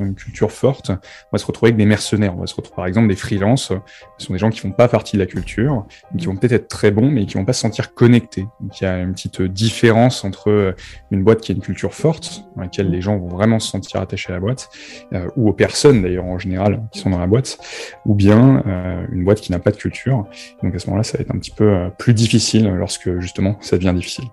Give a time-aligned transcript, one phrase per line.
[0.00, 2.32] une culture forte, on va se retrouver avec des mercenaires.
[2.36, 3.72] On va se retrouver par exemple des freelances.
[4.18, 5.86] Ce sont des gens qui font pas partie de la culture,
[6.16, 8.46] qui vont peut-être être très bons, mais qui vont pas se sentir connectés.
[8.60, 10.76] Donc il y a une petite différence entre
[11.10, 14.00] une boîte qui a une culture forte, dans laquelle les gens vont vraiment se sentir
[14.00, 14.70] attachés à la boîte,
[15.14, 17.58] euh, ou aux personnes d'ailleurs en général qui sont dans la boîte,
[18.06, 20.26] ou bien euh, une boîte qui n'a pas de culture.
[20.62, 23.56] Donc à ce moment-là, ça va être un petit peu euh, plus difficile lorsque justement
[23.60, 24.26] ça devient difficile.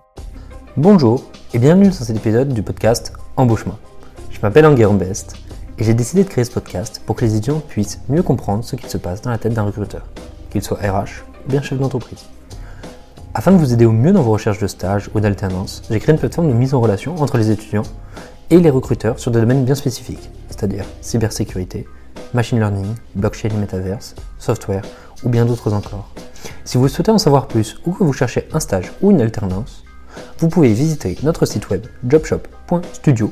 [0.76, 3.78] Bonjour et bienvenue dans cet épisode du podcast Embauchement.
[4.30, 5.45] Je m'appelle Enguerrand Best
[5.78, 8.76] et j'ai décidé de créer ce podcast pour que les étudiants puissent mieux comprendre ce
[8.76, 10.02] qu'il se passe dans la tête d'un recruteur,
[10.50, 12.24] qu'il soit RH ou bien chef d'entreprise.
[13.34, 16.14] Afin de vous aider au mieux dans vos recherches de stage ou d'alternance, j'ai créé
[16.14, 17.82] une plateforme de mise en relation entre les étudiants
[18.48, 21.86] et les recruteurs sur des domaines bien spécifiques, c'est-à-dire cybersécurité,
[22.32, 24.82] machine learning, blockchain et metaverse, software
[25.24, 26.08] ou bien d'autres encore.
[26.64, 29.84] Si vous souhaitez en savoir plus ou que vous cherchez un stage ou une alternance,
[30.38, 33.30] vous pouvez visiter notre site web jobshop.studio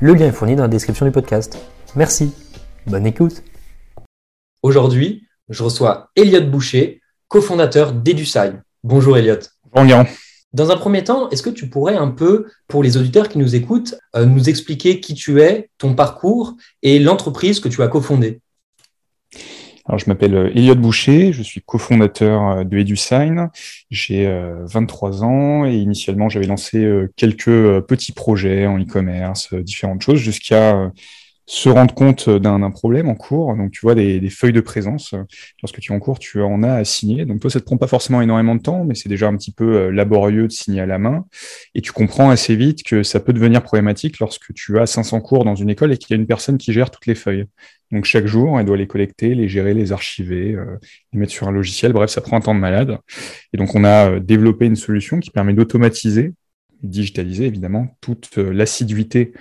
[0.00, 1.58] le lien est fourni dans la description du podcast.
[1.94, 2.32] Merci.
[2.86, 3.42] Bonne écoute.
[4.62, 8.62] Aujourd'hui, je reçois Elliot Boucher, cofondateur d'EduSign.
[8.82, 9.40] Bonjour Elliot.
[9.74, 10.04] Bonjour.
[10.52, 13.54] Dans un premier temps, est-ce que tu pourrais un peu, pour les auditeurs qui nous
[13.54, 18.40] écoutent, euh, nous expliquer qui tu es, ton parcours et l'entreprise que tu as cofondée?
[19.86, 23.48] Alors, je m'appelle euh, Elliot Boucher, je suis cofondateur euh, de EduSign.
[23.90, 24.30] J'ai
[24.66, 26.86] 23 euh, ans et initialement, j'avais lancé
[27.16, 30.92] quelques petits projets en e-commerce, différentes choses, jusqu'à
[31.52, 33.56] se rendre compte d'un problème en cours.
[33.56, 35.14] Donc, tu vois, des, des, feuilles de présence.
[35.62, 37.24] Lorsque tu es en cours, tu en as à signer.
[37.24, 39.50] Donc, toi, ça te prend pas forcément énormément de temps, mais c'est déjà un petit
[39.50, 41.26] peu laborieux de signer à la main.
[41.74, 45.44] Et tu comprends assez vite que ça peut devenir problématique lorsque tu as 500 cours
[45.44, 47.46] dans une école et qu'il y a une personne qui gère toutes les feuilles.
[47.90, 50.76] Donc chaque jour, elle doit les collecter, les gérer, les archiver, euh,
[51.12, 51.92] les mettre sur un logiciel.
[51.92, 52.98] Bref, ça prend un temps de malade.
[53.52, 56.32] Et donc on a euh, développé une solution qui permet d'automatiser,
[56.82, 59.32] digitaliser évidemment toute euh, l'assiduité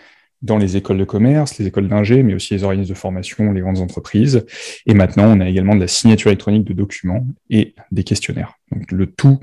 [0.42, 3.62] dans les écoles de commerce, les écoles d'ingé, mais aussi les organismes de formation, les
[3.62, 4.46] grandes entreprises.
[4.86, 8.54] Et maintenant, on a également de la signature électronique de documents et des questionnaires.
[8.72, 9.40] Donc le tout,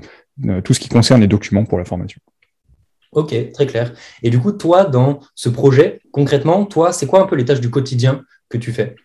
[0.63, 2.19] tout ce qui concerne les documents pour la formation.
[3.11, 3.93] Ok, très clair.
[4.21, 7.61] Et du coup, toi, dans ce projet, concrètement, toi, c'est quoi un peu les tâches
[7.61, 8.95] du quotidien que tu fais?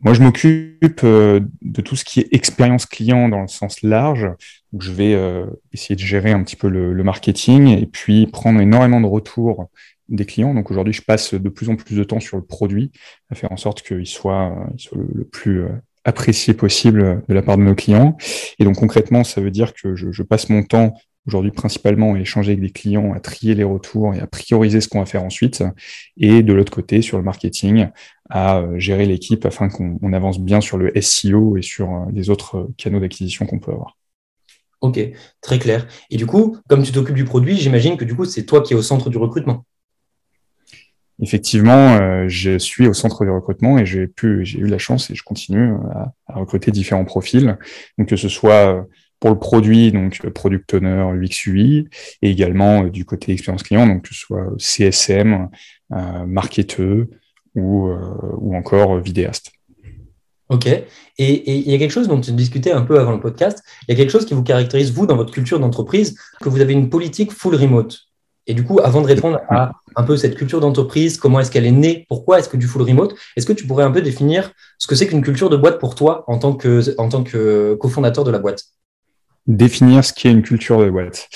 [0.00, 4.28] Moi, je m'occupe euh, de tout ce qui est expérience client dans le sens large.
[4.76, 9.00] Je vais euh, essayer de gérer un petit peu le, marketing et puis prendre énormément
[9.00, 9.68] de retours
[10.16, 10.54] des clients.
[10.54, 12.92] Donc, aujourd'hui, je passe de plus en plus de temps sur le produit,
[13.30, 14.54] à faire en sorte qu'il soit,
[14.92, 15.68] le, plus euh,
[16.04, 18.16] apprécié possible de la part de nos clients.
[18.58, 20.94] Et donc, concrètement, ça veut dire que je, je passe mon temps
[21.26, 24.88] aujourd'hui principalement à échanger avec des clients, à trier les retours et à prioriser ce
[24.88, 25.62] qu'on va faire ensuite.
[26.16, 27.88] Et de l'autre côté, sur le marketing,
[28.28, 32.30] à euh, gérer l'équipe afin qu'on avance bien sur le SEO et sur euh, les
[32.30, 33.96] autres canaux d'acquisition qu'on peut avoir.
[34.80, 34.98] Ok,
[35.40, 35.86] très clair.
[36.10, 38.72] Et du coup, comme tu t'occupes du produit, j'imagine que du coup, c'est toi qui
[38.72, 39.64] es au centre du recrutement.
[41.22, 45.22] Effectivement, euh, je suis au centre du recrutement et j'ai eu la chance et je
[45.22, 47.56] continue à, à, recruter différents profils.
[47.96, 48.86] Donc que ce soit
[49.22, 51.88] pour le produit, donc euh, product owner, UX UI,
[52.22, 55.48] et également euh, du côté expérience client, donc que ce soit CSM,
[55.92, 57.06] euh, marketeur
[57.54, 59.52] ou encore vidéaste.
[60.48, 60.66] Ok.
[60.66, 63.62] Et il y a quelque chose dont tu discutais un peu avant le podcast.
[63.82, 66.62] Il y a quelque chose qui vous caractérise, vous, dans votre culture d'entreprise, que vous
[66.62, 67.98] avez une politique full remote.
[68.46, 71.66] Et du coup, avant de répondre à un peu cette culture d'entreprise, comment est-ce qu'elle
[71.66, 74.52] est née, pourquoi est-ce que du full remote, est-ce que tu pourrais un peu définir
[74.78, 77.74] ce que c'est qu'une culture de boîte pour toi en tant que, en tant que
[77.74, 78.64] cofondateur de la boîte?
[79.46, 81.28] Définir ce qu'est une culture de boîte.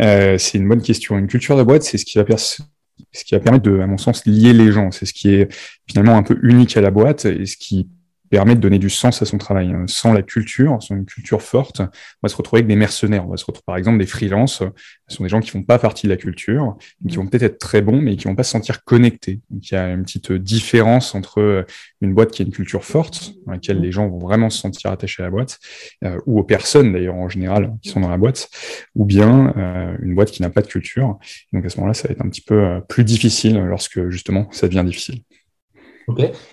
[0.00, 1.16] Euh, c'est une bonne question.
[1.18, 3.98] Une culture de boîte, c'est ce qui va ce qui va permettre de, à mon
[3.98, 4.90] sens, lier les gens.
[4.90, 5.48] C'est ce qui est
[5.86, 7.88] finalement un peu unique à la boîte et ce qui
[8.32, 9.72] permet de donner du sens à son travail.
[9.72, 9.84] Hein.
[9.88, 11.86] Sans la culture, sans une culture forte, on
[12.22, 13.26] va se retrouver avec des mercenaires.
[13.26, 14.62] On va se retrouver, par exemple, des freelances.
[15.08, 17.58] Ce sont des gens qui font pas partie de la culture, qui vont peut-être être
[17.58, 19.42] très bons, mais qui vont pas se sentir connectés.
[19.50, 21.66] Donc, il y a une petite différence entre
[22.00, 24.90] une boîte qui a une culture forte, dans laquelle les gens vont vraiment se sentir
[24.90, 25.58] attachés à la boîte,
[26.02, 28.48] euh, ou aux personnes d'ailleurs en général qui sont dans la boîte,
[28.94, 31.18] ou bien euh, une boîte qui n'a pas de culture.
[31.52, 34.48] Donc, à ce moment-là, ça va être un petit peu euh, plus difficile lorsque justement
[34.52, 35.22] ça devient difficile.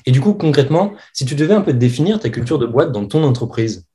[0.05, 3.05] Et du coup, concrètement, si tu devais un peu définir ta culture de boîte dans
[3.05, 3.89] ton entreprise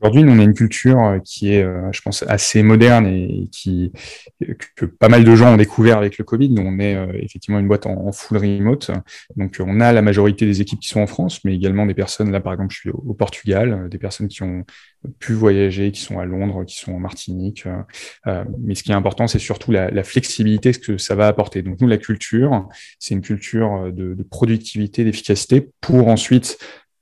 [0.00, 3.92] Aujourd'hui, on a une culture euh, qui est, euh, je pense, assez moderne et qui,
[4.76, 6.50] que pas mal de gens ont découvert avec le Covid.
[6.50, 8.92] Nous, on est euh, effectivement une boîte en, full remote.
[9.34, 12.30] Donc, on a la majorité des équipes qui sont en France, mais également des personnes,
[12.30, 14.64] là, par exemple, je suis au, Portugal, des personnes qui ont
[15.18, 17.64] pu voyager, qui sont à Londres, qui sont en Martinique.
[18.24, 21.62] mais ce qui est important, c'est surtout la, flexibilité, ce que ça va apporter.
[21.62, 22.68] Donc, nous, la culture,
[23.00, 26.58] c'est une culture de productivité, d'efficacité pour ensuite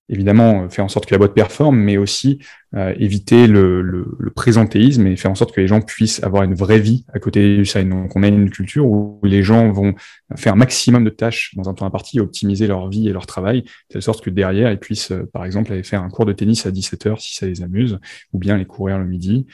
[0.09, 2.39] évidemment euh, faire en sorte que la boîte performe, mais aussi
[2.75, 6.55] euh, éviter le, le, présentéisme et faire en sorte que les gens puissent avoir une
[6.55, 7.89] vraie vie à côté du sign.
[7.89, 9.95] Donc on a une culture où les gens vont
[10.37, 13.63] faire un maximum de tâches dans un temps imparti, optimiser leur vie et leur travail,
[13.63, 16.33] de telle sorte que derrière ils puissent, euh, par exemple, aller faire un cours de
[16.33, 17.99] tennis à 17h si ça les amuse,
[18.33, 19.47] ou bien aller courir le midi,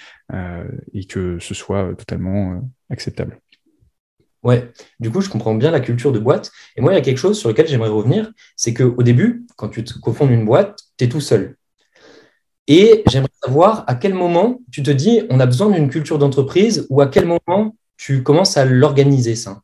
[0.95, 3.42] et que ce soit totalement acceptable.
[4.43, 6.51] Ouais, du coup, je comprends bien la culture de boîte.
[6.77, 9.69] Et moi, il y a quelque chose sur lequel j'aimerais revenir, c'est qu'au début, quand
[9.69, 11.57] tu te cofondes une boîte, tu es tout seul.
[12.69, 16.87] Et j'aimerais savoir à quel moment tu te dis on a besoin d'une culture d'entreprise
[16.91, 19.63] ou à quel moment tu commences à l'organiser ça.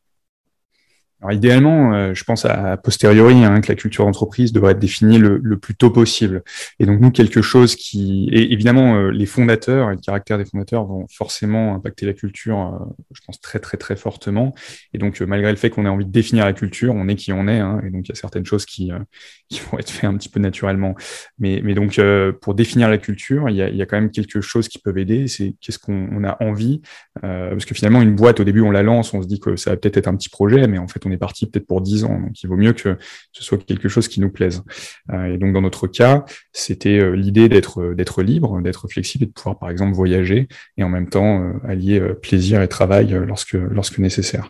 [1.21, 5.17] Alors idéalement, euh, je pense à, posteriori hein, que la culture d'entreprise devrait être définie
[5.17, 6.43] le, plus tôt possible.
[6.79, 8.29] Et donc nous, quelque chose qui...
[8.31, 12.59] Et évidemment, euh, les fondateurs et le caractère des fondateurs vont forcément impacter la culture,
[12.59, 14.55] euh, je pense, très très très fortement.
[14.93, 17.33] Et donc malgré le fait qu'on ait envie de définir la culture, on est qui
[17.33, 17.59] on est.
[17.59, 18.89] Hein, et donc il y a certaines choses qui,
[19.71, 20.95] vont être faites un petit peu naturellement.
[21.37, 21.99] Mais, donc
[22.39, 24.79] pour définir la culture, il y, a, il y a quand même quelque chose qui
[24.79, 25.27] peut aider.
[25.27, 26.81] C'est qu'est-ce qu'on a envie.
[27.21, 29.71] parce que finalement, une boîte, au début, on la lance, on se dit que ça
[29.71, 32.03] va peut-être être un petit projet, mais en fait, on est parti peut-être pour 10
[32.05, 32.19] ans.
[32.19, 32.97] Donc, il vaut mieux que
[33.31, 34.63] ce soit quelque chose qui nous plaise.
[35.11, 39.25] Euh, et donc, dans notre cas, c'était euh, l'idée d'être euh, d'être libre, d'être flexible
[39.25, 40.47] et de pouvoir, par exemple, voyager
[40.77, 44.49] et en même temps allier plaisir et travail lorsque lorsque nécessaire.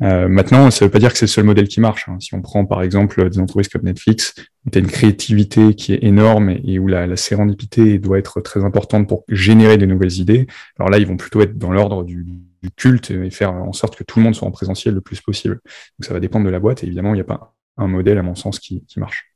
[0.00, 2.08] maintenant, ça ne veut pas dire que c'est le seul modèle qui marche.
[2.08, 2.16] Hein.
[2.20, 5.92] Si on prend, par exemple, des entreprises comme Netflix, où tu as une créativité qui
[5.94, 10.18] est énorme et, où la, la sérendipité doit être très importante pour générer de nouvelles
[10.18, 10.46] idées,
[10.78, 12.24] alors là, ils vont plutôt être dans l'ordre du
[12.70, 15.60] culte et faire en sorte que tout le monde soit en présentiel le plus possible.
[15.98, 18.18] Donc ça va dépendre de la boîte et évidemment, il n'y a pas un modèle,
[18.18, 19.32] à mon sens, qui, marche.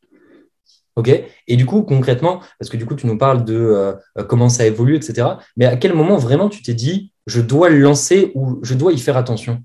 [0.97, 1.11] Ok.
[1.47, 3.95] Et du coup, concrètement, parce que du coup, tu nous parles de euh,
[4.29, 5.29] comment ça évolue, etc.
[5.57, 8.93] Mais à quel moment vraiment tu t'es dit, je dois le lancer ou je dois
[8.93, 9.63] y faire attention?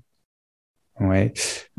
[0.98, 1.34] Ouais,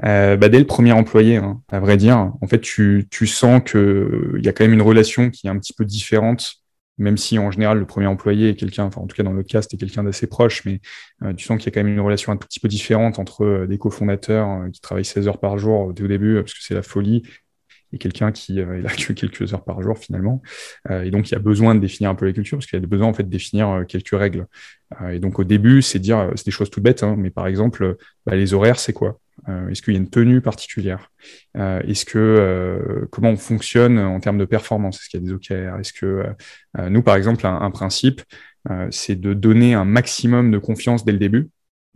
[0.05, 3.63] euh, bah dès le premier employé, hein, à vrai dire, en fait, tu, tu sens
[3.63, 6.57] qu'il y a quand même une relation qui est un petit peu différente
[6.97, 9.43] même si en général le premier employé est quelqu'un, enfin en tout cas dans le
[9.43, 10.81] cas c'était quelqu'un d'assez proche, mais
[11.23, 13.19] euh, tu sens qu'il y a quand même une relation un tout petit peu différente
[13.19, 16.61] entre euh, des cofondateurs euh, qui travaillent 16 heures par jour au début, parce que
[16.61, 17.23] c'est la folie,
[17.93, 20.41] et quelqu'un qui est là que quelques heures par jour finalement.
[20.89, 22.83] et donc il y a besoin de définir un peu les cultures, parce qu'il y
[22.83, 24.47] a besoin en fait de définir quelques règles.
[25.09, 27.97] et donc au début, c'est dire, c'est des choses toutes bêtes, hein, mais par exemple,
[28.25, 29.19] bah, les horaires, c'est quoi?
[29.49, 31.11] Euh, est-ce qu'il y a une tenue particulière?
[31.57, 34.99] Euh, Est-ce que euh, comment on fonctionne en termes de performance?
[34.99, 36.25] Est-ce qu'il y a des OKR Est-ce que
[36.89, 38.21] nous, par exemple, un principe,
[38.91, 41.49] c'est de donner un maximum de confiance dès le début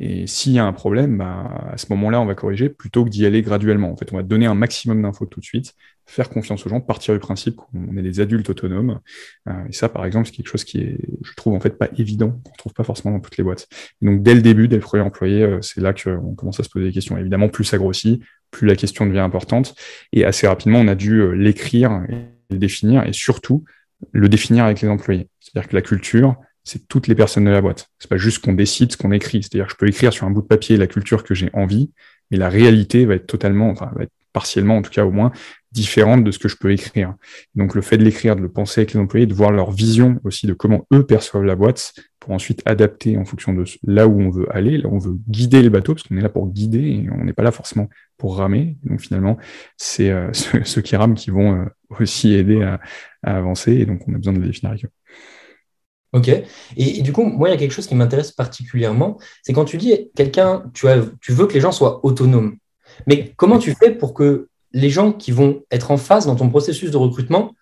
[0.03, 3.09] et s'il y a un problème, bah, à ce moment-là, on va corriger plutôt que
[3.11, 3.91] d'y aller graduellement.
[3.91, 5.75] En fait, on va donner un maximum d'infos tout de suite,
[6.07, 8.99] faire confiance aux gens, partir du principe qu'on est des adultes autonomes.
[9.47, 11.87] Euh, et ça, par exemple, c'est quelque chose qui est, je trouve, en fait, pas
[11.99, 13.67] évident, qu'on trouve pas forcément dans toutes les boîtes.
[14.01, 16.69] donc, dès le début, dès le premier employé, euh, c'est là qu'on commence à se
[16.69, 17.15] poser des questions.
[17.19, 19.75] Évidemment, plus ça grossit, plus la question devient importante.
[20.13, 23.65] Et assez rapidement, on a dû euh, l'écrire et le définir, et surtout,
[24.13, 25.27] le définir avec les employés.
[25.39, 27.89] C'est-à-dire que la culture, c'est toutes les personnes de la boîte.
[27.99, 29.43] C'est pas juste qu'on décide ce qu'on écrit.
[29.43, 31.91] C'est-à-dire que je peux écrire sur un bout de papier la culture que j'ai envie,
[32.29, 35.31] mais la réalité va être totalement, enfin, va être partiellement, en tout cas au moins,
[35.71, 37.15] différente de ce que je peux écrire.
[37.55, 40.19] Donc le fait de l'écrire, de le penser avec les employés, de voir leur vision
[40.23, 44.21] aussi de comment eux perçoivent la boîte, pour ensuite adapter en fonction de là où
[44.21, 46.47] on veut aller, là où on veut guider les bateaux, parce qu'on est là pour
[46.47, 48.77] guider et on n'est pas là forcément pour ramer.
[48.83, 49.37] Donc finalement,
[49.75, 51.65] c'est euh, ceux, qui rament qui vont euh,
[51.99, 52.79] aussi aider à,
[53.23, 54.89] avancer, et donc on a besoin de définir avec eux.
[56.13, 56.29] Ok.
[56.75, 59.77] Et, du coup, moi, il y a quelque chose qui m'intéresse particulièrement, c'est quand tu
[59.77, 60.87] dis quelqu'un, tu,
[61.21, 62.57] tu veux que les gens soient autonomes.
[63.07, 66.49] Mais comment tu fais pour que les gens qui vont être en phase dans ton
[66.49, 67.55] processus de recrutement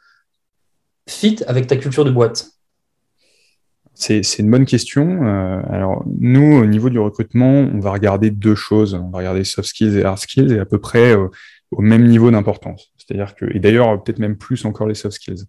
[1.07, 2.51] fit avec ta culture de boîte?
[3.93, 5.23] C'est, une bonne question.
[5.23, 8.93] Euh, alors, nous, au niveau du recrutement, on va regarder deux choses.
[8.93, 11.27] On va regarder soft skills et hard skills et à peu près euh,
[11.71, 12.93] au même niveau d'importance.
[12.97, 15.43] C'est-à-dire que, et d'ailleurs, peut-être même plus encore les soft skills.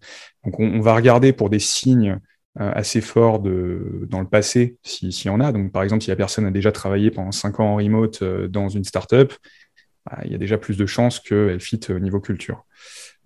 [0.44, 2.18] Donc, on, on va regarder pour des signes
[2.58, 5.52] assez fort dans le passé, s'il y en a.
[5.52, 8.48] Donc, par exemple, si la personne a déjà travaillé pendant cinq ans en remote euh,
[8.48, 9.32] dans une startup,
[10.04, 12.64] bah, il y a déjà plus de chances qu'elle fit au niveau culture.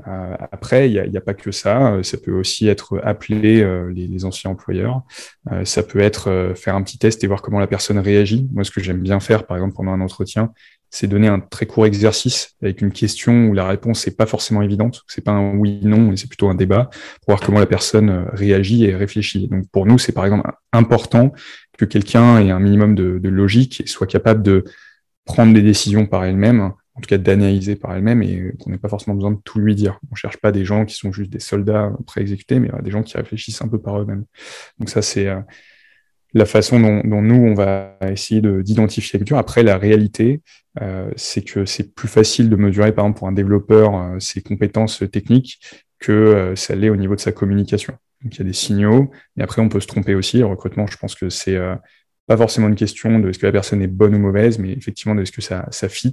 [0.09, 2.00] Euh, après, il n'y a, pas que ça.
[2.02, 3.64] Ça peut aussi être appeler
[3.95, 5.02] les, les, anciens employeurs.
[5.64, 8.49] ça peut être faire un petit test et voir comment la personne réagit.
[8.52, 10.52] Moi, ce que j'aime bien faire, par exemple, pendant un entretien,
[10.94, 14.62] c'est donner un très court exercice avec une question où la réponse n'est pas forcément
[14.62, 15.02] évidente.
[15.08, 18.24] C'est pas un oui/non, mais c'est plutôt un débat pour voir comment la personne euh,
[18.32, 19.48] réagit et réfléchit.
[19.48, 21.32] Donc pour nous, c'est par exemple important
[21.76, 24.62] que quelqu'un ait un minimum de, logique et soit capable de
[25.24, 28.88] prendre des décisions par elle-même, en tout cas d'analyser par elle-même et qu'on n'ait pas
[28.88, 29.98] forcément besoin de tout lui dire.
[30.12, 33.16] On cherche pas des gens qui sont juste des soldats pré-exécutés, mais des gens qui
[33.16, 34.26] réfléchissent un peu par eux-mêmes.
[34.78, 35.40] Donc ça, c'est euh,
[36.35, 39.38] la façon dont, nous, on va essayer d'identifier la culture.
[39.38, 40.43] Après, la réalité,
[40.83, 44.43] euh, c'est que c'est plus facile de mesurer, par exemple, pour un développeur, euh, ses
[44.43, 45.61] compétences techniques
[46.00, 47.95] que ça l'est au niveau de sa communication.
[48.23, 50.38] Donc il y a des signaux, et après on peut se tromper aussi.
[50.38, 51.59] Le recrutement, je pense que c'est
[52.26, 55.14] pas forcément une question de est-ce que la personne est bonne ou mauvaise, mais effectivement
[55.14, 56.12] de est-ce que ça, ça fit.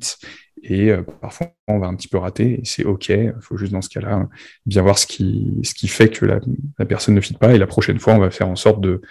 [0.64, 3.10] Et euh, parfois, on va un petit peu rater, et c'est OK.
[3.10, 4.28] Il faut juste dans ce cas-là
[4.66, 6.40] bien voir ce qui, ce qui fait que la,
[6.78, 7.54] la personne ne fit pas.
[7.54, 9.02] Et la prochaine fois, on va faire en sorte de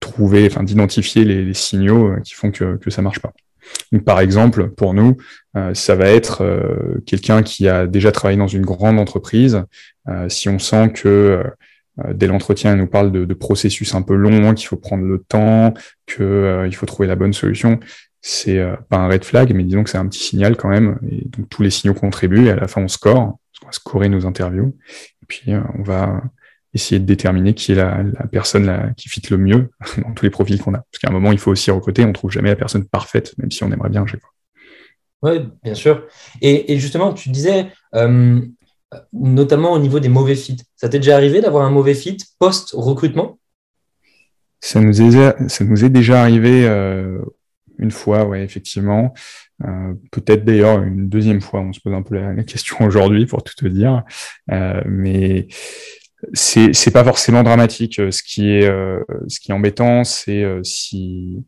[0.00, 3.32] trouver, enfin d'identifier les, les, signaux euh, qui font que, que ça marche pas.
[3.92, 5.16] Donc, par exemple, pour nous,
[5.56, 6.44] euh, ça va être
[7.06, 9.64] quelqu'un qui a déjà travaillé dans une grande entreprise.
[10.28, 11.42] si on sent que
[12.04, 15.04] euh, dès l'entretien, elle nous parle de, de, processus un peu longs, qu'il faut prendre
[15.04, 15.72] le temps,
[16.06, 17.80] qu'il euh, faut trouver la bonne solution.
[18.20, 20.98] C'est euh, pas un red flag, mais disons que c'est un petit signal quand même.
[21.10, 22.46] Et donc tous les signaux contribuent.
[22.46, 23.38] Et à la fin, on score.
[23.62, 24.76] On va scorer nos interviews.
[25.22, 26.22] Et puis on va
[26.76, 30.24] essayer de déterminer qui est la, la personne la, qui fit le mieux dans tous
[30.24, 30.78] les profils qu'on a.
[30.78, 32.04] Parce qu'à un moment, il faut aussi recruter.
[32.04, 34.30] On trouve jamais la personne parfaite, même si on aimerait bien à chaque fois.
[35.22, 36.06] Oui, bien sûr.
[36.40, 38.40] Et, et, justement, tu disais, euh,
[39.12, 40.56] notamment au niveau des mauvais fits.
[40.76, 43.38] Ça t'est déjà arrivé d'avoir un mauvais fit post-recrutement?
[44.60, 47.18] Ça nous, est, ça nous est déjà arrivé euh,
[47.78, 49.14] une fois, ouais, effectivement.
[49.64, 53.42] Euh, peut-être d'ailleurs une deuxième fois, on se pose un peu la, question aujourd'hui pour
[53.42, 54.02] tout te dire.
[54.50, 55.48] Euh, mais
[56.32, 57.94] c'est c'est pas forcément dramatique.
[58.10, 58.68] Ce qui est
[59.28, 61.44] ce qui est embêtant, c'est si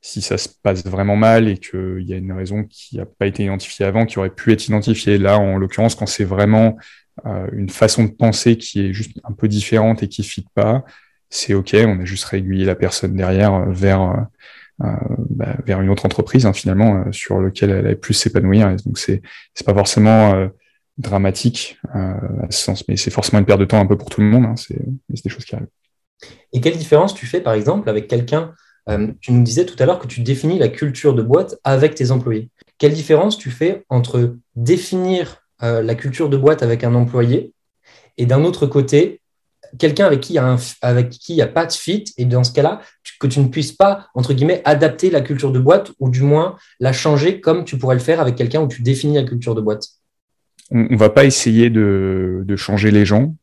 [0.00, 3.26] si ça se passe vraiment mal et qu'il y a une raison qui n'a pas
[3.26, 5.18] été identifiée avant, qui aurait pu être identifiée.
[5.18, 6.78] Là, en l'occurrence, quand c'est vraiment
[7.26, 10.46] euh, une façon de penser qui est juste un peu différente et qui ne fit
[10.54, 10.84] pas,
[11.28, 14.96] c'est OK, on a juste régulier la personne derrière vers, euh, euh
[15.28, 18.74] bah, vers une autre entreprise, hein, finalement, euh, sur lequel elle a pu s'épanouir.
[18.86, 19.20] Donc, c'est
[19.54, 20.48] c'est pas forcément
[21.00, 24.10] euh, dramatique à ce sens, mais c'est forcément une perte de temps un peu pour
[24.10, 24.44] tout le monde.
[24.44, 24.78] Hein, c'est
[25.08, 25.68] des choses qui arrivent.
[26.52, 28.54] Et quelle différence tu fais, par exemple, avec quelqu'un
[28.88, 31.94] euh, tu nous disais tout à l'heure que tu définis la culture de boîte avec
[31.94, 32.50] tes employés.
[32.78, 37.52] Quelle différence tu fais entre définir euh, la culture de boîte avec un employé
[38.16, 39.20] et d'un autre côté,
[39.78, 42.80] quelqu'un avec qui il n'y a, pas de fit et dans ce cas-là,
[43.20, 46.56] que tu ne puisses pas, entre guillemets, adapter la culture de boîte ou du moins
[46.80, 49.60] la changer comme tu pourrais le faire avec quelqu'un où tu définis la culture de
[49.60, 49.84] boîte?
[50.70, 53.34] On ne va pas essayer de, de changer les gens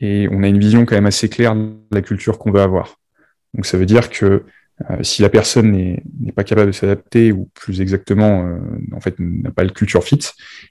[0.00, 2.98] et on a une vision quand même assez claire de la culture qu'on veut avoir.
[3.54, 4.44] Donc ça veut dire que
[4.90, 8.58] euh, si la personne n'est pas capable de s'adapter, ou plus exactement, euh,
[8.92, 10.20] en fait, n'a pas le culture fit,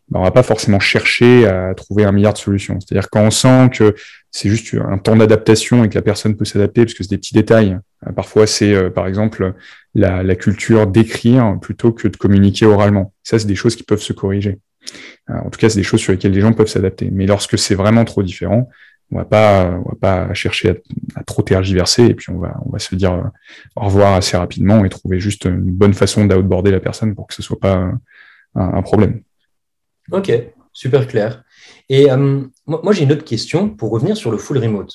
[0.09, 2.79] ben on va pas forcément chercher à trouver un milliard de solutions.
[2.79, 3.95] C'est-à-dire quand on sent que
[4.31, 7.17] c'est juste un temps d'adaptation et que la personne peut s'adapter, parce que c'est des
[7.17, 7.77] petits détails.
[8.07, 9.53] Euh, parfois, c'est par exemple
[9.93, 13.13] la, la culture d'écrire plutôt que de communiquer oralement.
[13.23, 14.59] Ça, c'est des choses qui peuvent se corriger.
[15.29, 17.09] En tout cas, c'est des choses sur lesquelles les gens peuvent s'adapter.
[17.11, 18.69] Mais lorsque c'est vraiment trop différent,
[19.11, 20.81] on va pas, on va pas chercher
[21.15, 23.23] à, trop tergiverser et puis on va, on va se dire euh,
[23.75, 27.33] au revoir assez rapidement et trouver juste une bonne façon d'outboarder la personne pour que
[27.33, 27.91] ce soit pas
[28.55, 29.21] un, problème.
[30.11, 30.31] Ok,
[30.73, 31.43] super clair.
[31.89, 34.93] Et euh, moi, j'ai une autre question pour revenir sur le full remote.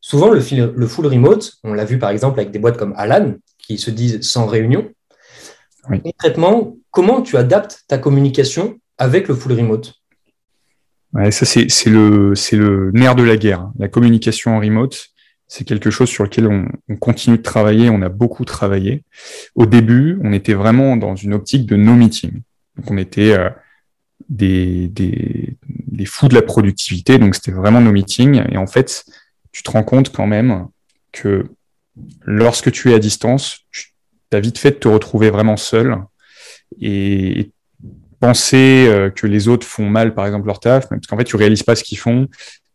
[0.00, 0.40] Souvent, le,
[0.74, 3.90] le full remote, on l'a vu par exemple avec des boîtes comme Alan qui se
[3.90, 4.90] disent sans réunion.
[6.02, 9.94] Concrètement, comment tu adaptes ta communication avec le full remote
[11.14, 13.70] Ouais, ça, c'est, le, le nerf de la guerre.
[13.78, 15.10] La communication en remote,
[15.46, 17.88] c'est quelque chose sur lequel on, on, continue de travailler.
[17.88, 19.04] On a beaucoup travaillé.
[19.54, 22.42] Au début, on était vraiment dans une optique de no meeting.
[22.76, 23.48] Donc, on était euh,
[24.28, 27.18] des, des, des fous de la productivité.
[27.18, 28.42] Donc, c'était vraiment no meeting.
[28.50, 29.04] Et en fait,
[29.52, 30.66] tu te rends compte quand même
[31.12, 31.46] que
[32.24, 33.92] lorsque tu es à distance, tu
[34.32, 35.96] as vite fait de te retrouver vraiment seul
[36.80, 37.52] et
[38.24, 41.36] penser euh, que les autres font mal, par exemple, leur taf, parce qu'en fait, tu
[41.36, 42.28] réalises pas ce qu'ils font,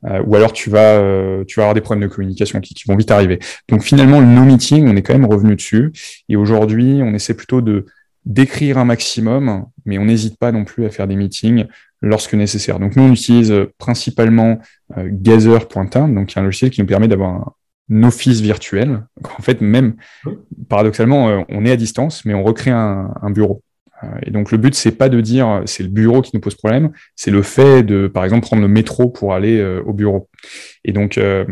[0.06, 2.96] euh, ou alors tu vas, euh, tu vas avoir des problèmes de communication qui, vont
[2.96, 3.40] vite arriver.
[3.68, 5.92] Donc finalement, le no meeting, on est quand même revenu dessus,
[6.30, 7.86] et aujourd'hui, on essaie plutôt de
[8.26, 11.66] d'écrire un maximum, mais on n'hésite pas non plus à faire des meetings
[12.02, 12.78] lorsque nécessaire.
[12.78, 14.60] Donc nous, on utilise principalement
[14.96, 17.56] Gather.int, donc un logiciel qui nous permet d'avoir
[17.90, 19.04] un office virtuel.
[19.24, 19.96] en fait, même
[20.68, 23.64] paradoxalement, on est à distance, mais on recrée un bureau.
[24.04, 26.56] Euh, et donc le but c'est pas de dire c'est le bureau qui nous pose
[26.56, 30.30] problème, c'est le fait de par exemple prendre le métro pour aller euh, au bureau.
[30.86, 31.46] Et donc euh,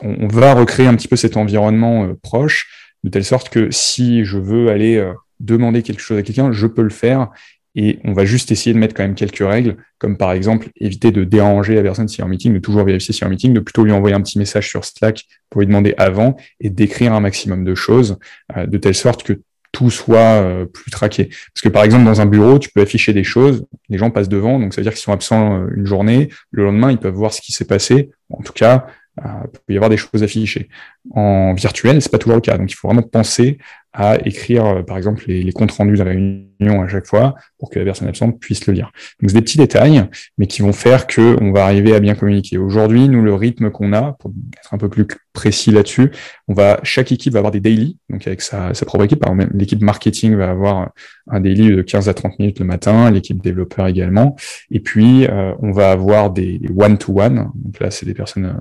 [0.00, 4.38] on, va recréer un petit peu cet environnement proche de telle sorte que si je
[4.38, 5.04] veux aller
[5.40, 7.30] demander quelque chose à quelqu'un, je peux le faire
[7.74, 11.10] et on va juste essayer de mettre quand même quelques règles, comme par exemple éviter
[11.10, 13.52] de déranger la personne si est en meeting, de toujours vérifier si est en meeting,
[13.52, 17.12] de plutôt lui envoyer un petit message sur Slack pour lui demander avant et d'écrire
[17.12, 18.18] un maximum de choses,
[18.56, 19.40] de telle sorte que
[19.72, 21.26] tout soit euh, plus traqué.
[21.26, 24.28] Parce que par exemple, dans un bureau, tu peux afficher des choses, les gens passent
[24.28, 27.14] devant, donc ça veut dire qu'ils sont absents euh, une journée, le lendemain, ils peuvent
[27.14, 28.10] voir ce qui s'est passé.
[28.30, 28.86] En tout cas,
[29.24, 30.68] euh, il peut y avoir des choses affichées.
[31.10, 32.56] En virtuel, c'est pas toujours le cas.
[32.56, 33.58] Donc, il faut vraiment penser
[33.98, 37.84] à écrire, par exemple, les, comptes rendus de réunion à chaque fois pour que la
[37.84, 38.92] personne absente puisse le lire.
[39.20, 40.04] Donc, c'est des petits détails,
[40.38, 42.58] mais qui vont faire que on va arriver à bien communiquer.
[42.58, 46.12] Aujourd'hui, nous, le rythme qu'on a, pour être un peu plus précis là-dessus,
[46.46, 49.24] on va, chaque équipe va avoir des daily, donc avec sa, propre équipe.
[49.52, 50.92] L'équipe marketing va avoir
[51.26, 54.36] un daily de 15 à 30 minutes le matin, l'équipe développeur également.
[54.70, 57.50] Et puis, euh, on va avoir des one-to-one.
[57.52, 58.60] Donc là, c'est des personnes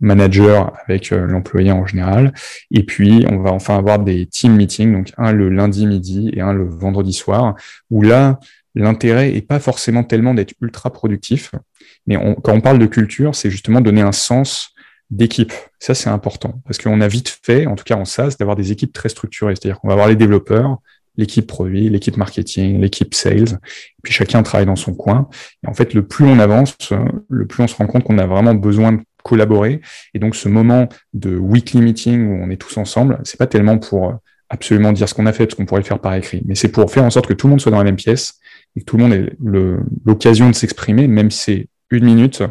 [0.00, 2.32] managers avec euh, l'employé en général.
[2.70, 6.40] Et puis, on va enfin avoir des team meetings, donc un le lundi midi et
[6.40, 7.54] un le vendredi soir,
[7.90, 8.38] où là,
[8.74, 11.52] l'intérêt est pas forcément tellement d'être ultra productif,
[12.06, 14.70] mais quand on parle de culture, c'est justement donner un sens
[15.10, 15.52] d'équipe.
[15.78, 18.72] Ça, c'est important parce qu'on a vite fait, en tout cas en SaaS, d'avoir des
[18.72, 19.54] équipes très structurées.
[19.56, 20.78] C'est-à-dire qu'on va avoir les développeurs,
[21.16, 23.58] l'équipe produit, l'équipe marketing, l'équipe sales,
[24.02, 25.28] puis chacun travaille dans son coin.
[25.64, 26.76] Et en fait, le plus on avance,
[27.28, 29.80] le plus on se rend compte qu'on a vraiment besoin de collaborer.
[30.14, 33.78] Et donc, ce moment de weekly meeting où on est tous ensemble, c'est pas tellement
[33.78, 34.14] pour
[34.50, 36.68] absolument dire ce qu'on a fait, parce qu'on pourrait le faire par écrit, mais c'est
[36.68, 38.40] pour faire en sorte que tout le monde soit dans la même pièce
[38.76, 39.32] et que tout le monde ait
[40.06, 42.42] l'occasion de s'exprimer, même si c'est une minute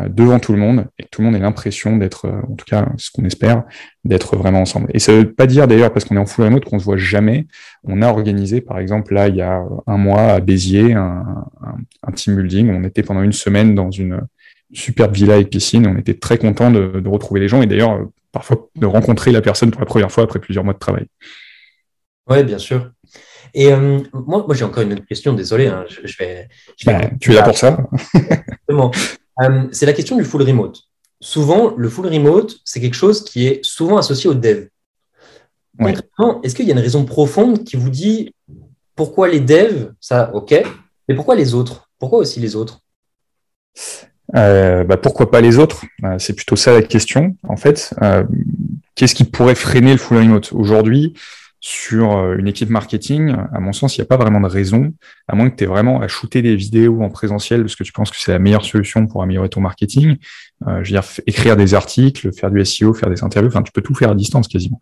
[0.00, 2.54] euh, devant tout le monde et que tout le monde ait l'impression d'être, euh, en
[2.54, 3.64] tout cas ce qu'on espère,
[4.04, 4.88] d'être vraiment ensemble.
[4.94, 6.96] Et ça veut pas dire d'ailleurs parce qu'on est en full remote qu'on se voit
[6.96, 7.46] jamais.
[7.84, 11.44] On a organisé par exemple là il y a un mois à Béziers un,
[12.02, 12.70] un, team building.
[12.70, 14.22] On était pendant une semaine dans une
[14.72, 15.86] superbe villa et piscine.
[15.86, 19.32] on était très content de, de retrouver les gens et d'ailleurs euh, parfois de rencontrer
[19.32, 21.06] la personne pour la première fois après plusieurs mois de travail.
[22.28, 22.90] Oui, bien sûr.
[23.54, 25.66] Et euh, moi, moi j'ai encore une autre question, désolé.
[25.66, 26.48] Hein, je, vais,
[26.84, 27.78] bah, tu es là pour ça
[28.70, 30.78] euh, C'est la question du full remote.
[31.20, 34.66] Souvent, le full remote, c'est quelque chose qui est souvent associé au dev.
[35.80, 38.34] est-ce qu'il y a une raison profonde qui vous dit
[38.94, 40.62] pourquoi les devs, ça, ok,
[41.08, 41.88] mais pourquoi les autres?
[41.98, 42.80] Pourquoi aussi les autres?
[44.36, 45.84] Euh, bah, pourquoi pas les autres?
[46.18, 47.36] C'est plutôt ça la question.
[47.48, 47.94] En fait,
[48.94, 50.52] qu'est-ce qui pourrait freiner le full remote?
[50.52, 51.14] Aujourd'hui,
[51.60, 54.94] sur euh, une équipe marketing, à mon sens, il n'y a pas vraiment de raison,
[55.26, 57.92] à moins que tu aies vraiment à shooter des vidéos en présentiel parce que tu
[57.92, 60.16] penses que c'est la meilleure solution pour améliorer ton marketing.
[60.66, 63.72] Euh, je veux dire, écrire des articles, faire du SEO, faire des interviews, enfin, tu
[63.72, 64.80] peux tout faire à distance quasiment.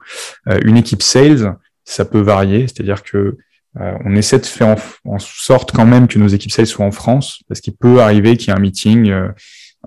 [0.48, 3.38] Euh, une équipe sales, ça peut varier, c'est-à-dire que
[3.78, 7.40] on essaie de faire en, sorte quand même que nos équipes sales soient en France,
[7.48, 9.12] parce qu'il peut arriver qu'il y ait un meeting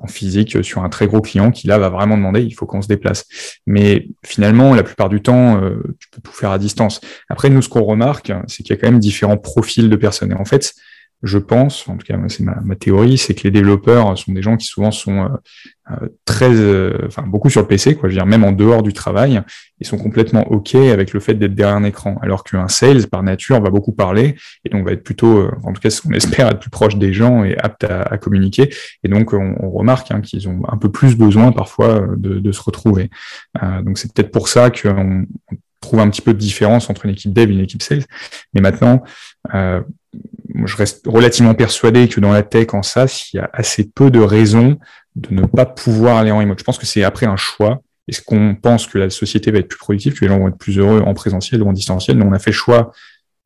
[0.01, 2.81] en physique sur un très gros client qui là va vraiment demander il faut qu'on
[2.81, 3.25] se déplace.
[3.65, 7.01] Mais finalement, la plupart du temps, euh, tu peux tout faire à distance.
[7.29, 10.31] Après, nous, ce qu'on remarque, c'est qu'il y a quand même différents profils de personnes.
[10.31, 10.73] Et en fait,
[11.21, 14.41] je pense, en tout cas c'est ma, ma, théorie, c'est que les développeurs sont des
[14.41, 15.27] gens qui souvent sont euh,
[15.91, 18.07] euh, très, euh, enfin beaucoup sur le PC, quoi.
[18.07, 19.41] Je veux dire même en dehors du travail,
[19.79, 23.21] ils sont complètement ok avec le fait d'être derrière un écran, alors qu'un sales par
[23.21, 26.47] nature va beaucoup parler et donc va être plutôt, en tout cas ce qu'on espère,
[26.47, 28.69] être plus proche des gens et apte à, à communiquer.
[29.03, 32.51] Et donc on, on remarque hein, qu'ils ont un peu plus besoin parfois de, de
[32.51, 33.09] se retrouver.
[33.83, 35.25] donc c'est peut-être pour ça qu'on
[35.81, 38.03] trouve un petit peu de différence entre une équipe dev et une équipe sales.
[38.53, 39.03] Mais maintenant,
[39.53, 39.81] euh,
[40.65, 44.11] je reste relativement persuadé que dans la tech, en SaaS, il y a assez peu
[44.11, 44.77] de raisons
[45.15, 46.59] de ne pas pouvoir aller en remote.
[46.59, 47.81] Je pense que c'est après un choix.
[48.07, 50.57] Est-ce qu'on pense que la société va être plus productive, que les gens vont être
[50.57, 52.17] plus heureux en présentiel ou en distanciel?
[52.17, 52.91] Mais on a fait le choix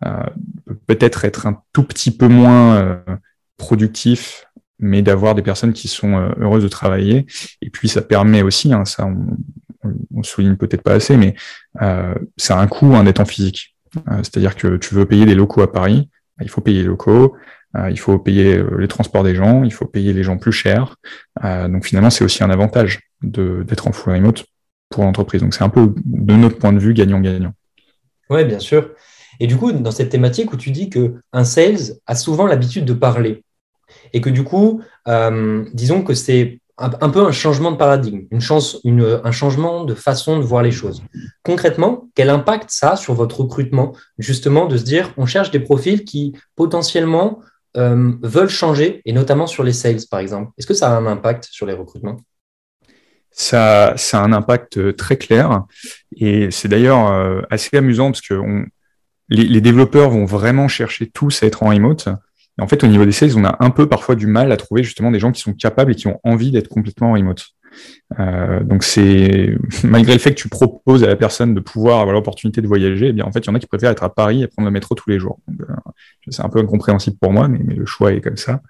[0.06, 0.24] euh,
[0.88, 2.96] peut-être être un tout petit peu moins euh,
[3.58, 4.46] productif,
[4.80, 7.26] mais d'avoir des personnes qui sont euh, heureuses de travailler.
[7.62, 11.36] Et puis ça permet aussi, hein, ça on, souligne peut-être pas assez, mais
[11.82, 13.76] euh, c'est un coût hein, d'être en physique.
[14.24, 16.10] C'est-à-dire que tu veux payer des locaux à Paris,
[16.42, 17.36] il faut payer les locaux,
[17.76, 20.52] euh, il faut payer euh, les transports des gens, il faut payer les gens plus
[20.52, 20.96] cher.
[21.44, 24.46] donc finalement, c'est aussi un avantage d'être en full remote
[24.90, 25.42] pour l'entreprise.
[25.42, 27.54] Donc c'est un peu, de notre point de vue, gagnant-gagnant.
[28.30, 28.92] Oui, bien sûr.
[29.40, 32.94] Et du coup, dans cette thématique où tu dis qu'un sales a souvent l'habitude de
[32.94, 33.44] parler,
[34.14, 34.82] et que du coup,
[35.74, 39.94] disons que c'est un, peu un changement de paradigme, une chance, une, un changement de
[39.94, 41.04] façon de voir les choses.
[41.44, 45.60] Concrètement, quel impact ça a sur votre recrutement Justement, de se dire, on cherche des
[45.60, 47.42] profils qui potentiellement
[47.78, 50.52] euh, veulent changer, et notamment sur les sales, par exemple.
[50.58, 52.18] Est-ce que ça a un impact sur les recrutements?
[53.32, 55.64] Ça, a un impact euh, très clair,
[56.16, 58.40] et c'est d'ailleurs euh, assez amusant parce que
[59.30, 62.10] les, les développeurs vont vraiment chercher tous à être en remote.
[62.62, 64.84] En fait, au niveau des sales, on a un peu parfois du mal à trouver
[64.84, 67.48] justement des gens qui sont capables et qui ont envie d'être complètement en remote.
[68.20, 72.14] Euh, donc c'est malgré le fait que tu proposes à la personne de pouvoir avoir
[72.14, 74.14] l'opportunité de voyager, eh bien en fait il y en a qui préfèrent être à
[74.14, 75.40] Paris et prendre le métro tous les jours.
[75.50, 75.66] Euh,
[76.30, 78.62] c'est un peu incompréhensible pour moi, mais, le choix est comme ça.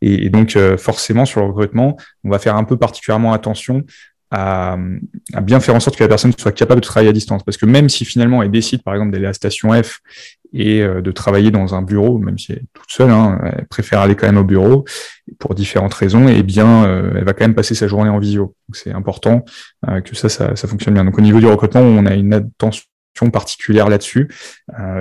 [0.00, 3.84] Et, et donc euh, forcément sur le recrutement, on va faire un peu particulièrement attention
[4.30, 4.76] à,
[5.32, 7.42] à, bien faire en sorte que la personne soit capable de travailler à distance.
[7.42, 10.00] Parce que même si finalement elle décide, par exemple, d'aller à la station F
[10.52, 13.66] et euh, de travailler dans un bureau, même si elle est toute seule, hein, elle
[13.66, 14.84] préfère aller quand même au bureau
[15.38, 18.54] pour différentes raisons, et bien euh, elle va quand même passer sa journée en visio.
[18.68, 19.44] Donc c'est important
[19.88, 21.04] euh, que ça, ça, ça, fonctionne bien.
[21.04, 22.84] Donc au niveau du recrutement, on a une attention
[23.32, 24.28] particulière là-dessus.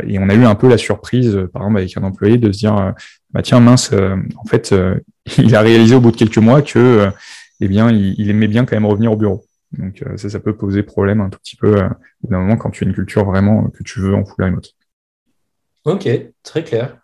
[0.07, 2.57] et on a eu un peu la surprise, par exemple, avec un employé, de se
[2.57, 2.93] dire,
[3.31, 4.73] bah tiens, mince, en fait,
[5.37, 7.11] il a réalisé au bout de quelques mois que,
[7.59, 9.45] eh bien, il, aimait bien quand même revenir au bureau.
[9.77, 12.83] Donc ça, ça peut poser problème un tout petit peu au d'un moment quand tu
[12.83, 14.73] as une culture vraiment que tu veux en full remote.
[15.85, 16.07] Ok,
[16.43, 16.97] très clair.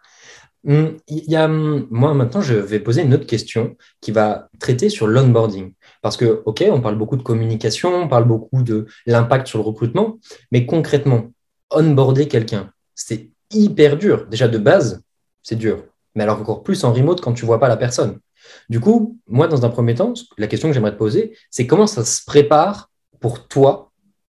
[0.66, 4.89] Hum, y a, hum, moi, maintenant, je vais poser une autre question qui va traiter
[4.89, 5.74] sur l'onboarding.
[6.02, 9.66] Parce que, OK, on parle beaucoup de communication, on parle beaucoup de l'impact sur le
[9.66, 10.20] recrutement,
[10.52, 11.32] mais concrètement,
[11.70, 14.28] onboarder quelqu'un, c'est hyper dur.
[14.28, 15.04] Déjà, de base,
[15.42, 15.84] c'est dur.
[16.16, 18.20] Mais alors encore plus en remote quand tu ne vois pas la personne.
[18.69, 21.88] Du coup, moi, dans un premier temps, la question que j'aimerais te poser, c'est comment
[21.88, 23.91] ça se prépare pour toi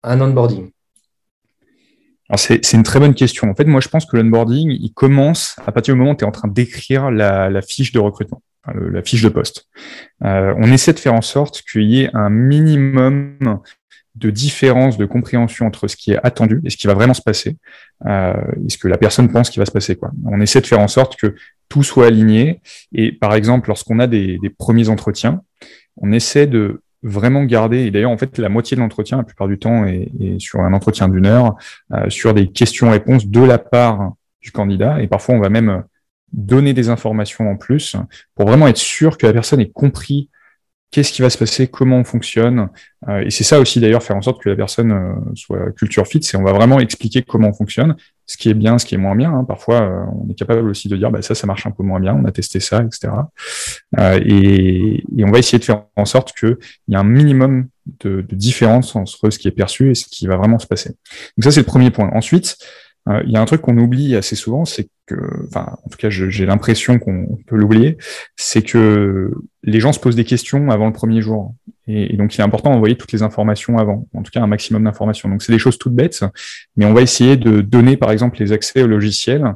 [0.04, 0.72] un onboarding?
[2.36, 3.50] C'est une très bonne question.
[3.50, 6.24] En fait, moi, je pense que l'onboarding, il commence à partir du moment où tu
[6.24, 8.42] es en train d'écrire la, fiche de recrutement,
[8.74, 9.68] la fiche de poste.
[10.24, 13.38] Euh, on essaie de faire en sorte qu'il y ait un minimum
[14.16, 17.22] de différence de compréhension entre ce qui est attendu et ce qui va vraiment se
[17.22, 17.58] passer,
[18.08, 18.34] euh,
[18.66, 20.00] et ce que la personne pense qu'il va se passer.
[20.26, 21.36] On essaie de faire en sorte que
[21.70, 22.62] tout soit aligné.
[22.94, 25.42] Et par exemple, lorsqu'on a des premiers entretiens,
[25.98, 29.48] on essaie de vraiment garder, et d'ailleurs en fait la moitié de l'entretien, la plupart
[29.48, 31.56] du temps, est, sur un entretien d'une heure,
[31.94, 35.84] euh, sur des questions-réponses de la part du candidat, et parfois on va même
[36.34, 37.96] donner des informations en plus
[38.34, 40.30] pour vraiment être sûr que la personne ait compris
[40.90, 42.70] qu'est-ce qui va se passer, comment on fonctionne.
[43.08, 46.08] Euh, et c'est ça aussi d'ailleurs, faire en sorte que la personne euh, soit culture
[46.08, 48.96] fit, c'est on va vraiment expliquer comment on fonctionne, ce qui est bien, ce qui
[48.96, 49.34] est moins bien.
[49.34, 49.44] Hein.
[49.44, 52.00] Parfois, euh, on est capable aussi de dire, bah, ça, ça marche un peu moins
[52.00, 53.14] bien, on a testé ça, etc.
[54.26, 56.58] Et, et, on va essayer de faire en sorte qu'il
[56.88, 57.68] y a un minimum
[58.02, 60.90] de, de différence entre ce qui est perçu et ce qui va vraiment se passer.
[61.38, 62.10] Donc ça, c'est le premier point.
[62.14, 62.58] Ensuite,
[63.10, 65.16] euh, il y a un truc qu'on oublie assez souvent, c'est que,
[65.48, 67.98] enfin, en tout cas, j'ai l'impression qu'on peut l'oublier,
[68.36, 69.32] c'est que
[69.64, 71.54] les gens se posent des questions avant le premier jour.
[71.88, 74.84] Et, donc, il est important d'envoyer toutes les informations avant, en tout cas un maximum
[74.84, 75.30] d'informations.
[75.30, 76.24] Donc, c'est des choses toutes bêtes,
[76.76, 79.54] mais on va essayer de donner, par exemple, les accès au logiciel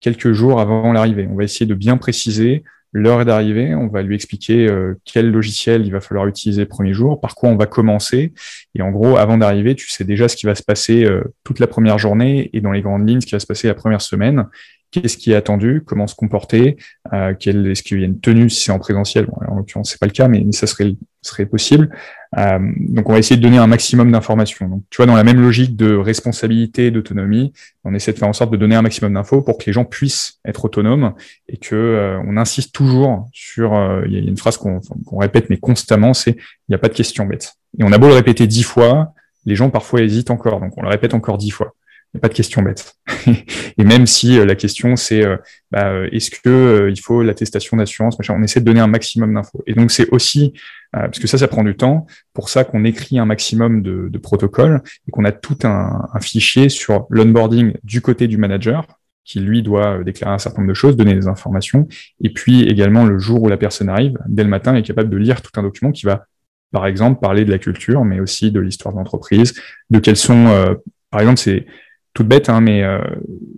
[0.00, 1.28] quelques jours avant l'arrivée.
[1.30, 5.86] On va essayer de bien préciser l'heure d'arrivée, on va lui expliquer euh, quel logiciel
[5.86, 8.34] il va falloir utiliser le premier jour, par quoi on va commencer.
[8.74, 11.58] Et en gros, avant d'arriver, tu sais déjà ce qui va se passer euh, toute
[11.58, 14.02] la première journée et dans les grandes lignes, ce qui va se passer la première
[14.02, 14.46] semaine
[14.92, 16.76] qu'est-ce qui est attendu, comment se comporter,
[17.12, 19.26] euh, quelle, est-ce qu'il y a une tenue si c'est en présentiel.
[19.26, 21.90] Bon, en l'occurrence, c'est pas le cas, mais, ça serait, serait possible.
[22.38, 24.68] Euh, donc, on va essayer de donner un maximum d'informations.
[24.68, 27.52] Donc, tu vois, dans la même logique de responsabilité, d'autonomie,
[27.84, 29.84] on essaie de faire en sorte de donner un maximum d'infos pour que les gens
[29.84, 31.14] puissent être autonomes
[31.48, 33.74] et que euh, on insiste toujours sur.
[33.74, 34.80] Euh, il y a une phrase qu'on,
[35.18, 37.54] répète mais constamment, c'est il n'y a pas de question bête.
[37.78, 39.14] Et on a beau le répéter dix fois,
[39.46, 41.74] les gens parfois hésitent encore, donc on le répète encore dix fois.
[42.14, 42.94] N'y a pas de question bête.
[43.26, 45.38] et même si euh, la question c'est euh,
[45.70, 49.62] bah, euh, est-ce que il faut l'attestation d'assurance, on essaie de donner un maximum d'infos.
[49.66, 50.52] Et donc c'est aussi
[50.92, 52.06] parce que ça, ça prend du temps.
[52.34, 57.06] Pour ça qu'on écrit un maximum de, protocoles et qu'on a tout un, fichier sur
[57.08, 58.86] l'onboarding du côté du manager
[59.24, 61.88] qui lui doit déclarer un certain nombre de choses, donner des informations,
[62.20, 65.16] et puis également le jour où la personne arrive, dès le matin, est capable de
[65.16, 66.26] lire tout un document qui va,
[66.72, 69.54] par exemple, parler de la culture, mais aussi de l'histoire de l'entreprise,
[69.88, 70.76] de quels sont,
[71.10, 71.66] par exemple, c'est
[72.14, 72.98] toute bête, hein, mais euh,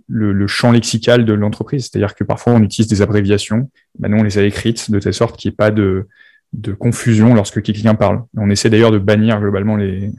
[0.07, 1.89] le, champ lexical de l'entreprise.
[1.89, 5.13] C'est-à-dire que parfois on utilise des abréviations, ben nous on les a écrites de telle
[5.13, 6.07] sorte qu'il n'y ait pas de,
[6.53, 8.23] de confusion lorsque quelqu'un parle.
[8.37, 10.11] On essaie d'ailleurs de bannir globalement les,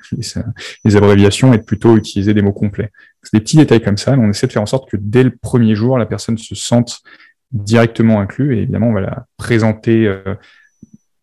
[0.84, 2.90] les, abréviations et de plutôt utiliser des mots complets.
[3.22, 5.30] C'est des petits détails comme ça, on essaie de faire en sorte que dès le
[5.30, 7.00] premier jour, la personne se sente
[7.52, 10.34] directement inclus et évidemment on va la présenter euh,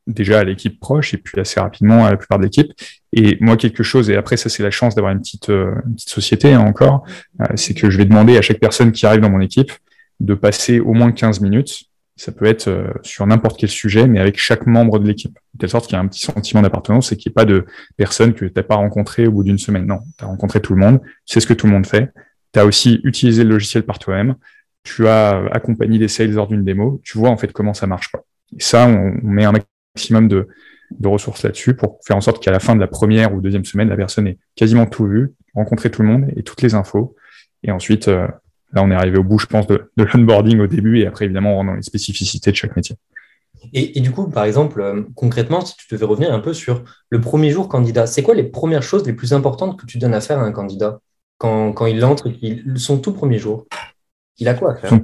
[0.08, 2.72] déjà à l'équipe proche et puis assez rapidement à la plupart de l'équipe.
[3.14, 5.96] Et moi, quelque chose, et après ça c'est la chance d'avoir une petite, euh, une
[5.96, 7.06] petite société hein, encore,
[7.42, 9.72] euh, c'est que je vais demander à chaque personne qui arrive dans mon équipe
[10.20, 11.86] de passer au moins 15 minutes.
[12.16, 15.38] Ça peut être euh, sur n'importe quel sujet, mais avec chaque membre de l'équipe.
[15.54, 17.46] De telle sorte qu'il y a un petit sentiment d'appartenance et qu'il n'y ait pas
[17.46, 17.66] de
[17.98, 19.88] personne que tu n'as pas rencontré au bout d'une semaine.
[19.88, 22.12] Non, tu as rencontré tout le monde, tu sais ce que tout le monde fait.
[22.54, 24.36] Tu as aussi utilisé le logiciel par toi-même.
[24.84, 27.02] Tu as accompagné des sales lors d'une démo.
[27.04, 28.10] Tu vois en fait comment ça marche.
[28.10, 28.24] Quoi.
[28.58, 29.54] Et ça, on, met un
[29.96, 30.48] maximum de,
[30.92, 33.66] de ressources là-dessus pour faire en sorte qu'à la fin de la première ou deuxième
[33.66, 37.16] semaine, la personne ait quasiment tout vu, rencontré tout le monde et toutes les infos.
[37.64, 38.28] Et ensuite, euh,
[38.74, 41.26] là, on est arrivé au bout, je pense, de, de l'onboarding au début et après,
[41.26, 42.96] évidemment, on rentre dans les spécificités de chaque métier.
[43.72, 46.84] Et, et du coup, par exemple, euh, concrètement, si tu devais revenir un peu sur
[47.10, 50.14] le premier jour candidat, c'est quoi les premières choses les plus importantes que tu donnes
[50.14, 51.00] à faire à un candidat?
[51.38, 52.32] Quand, quand il entre,
[52.76, 53.66] son tout premier jour
[54.38, 55.00] Il a quoi à faire?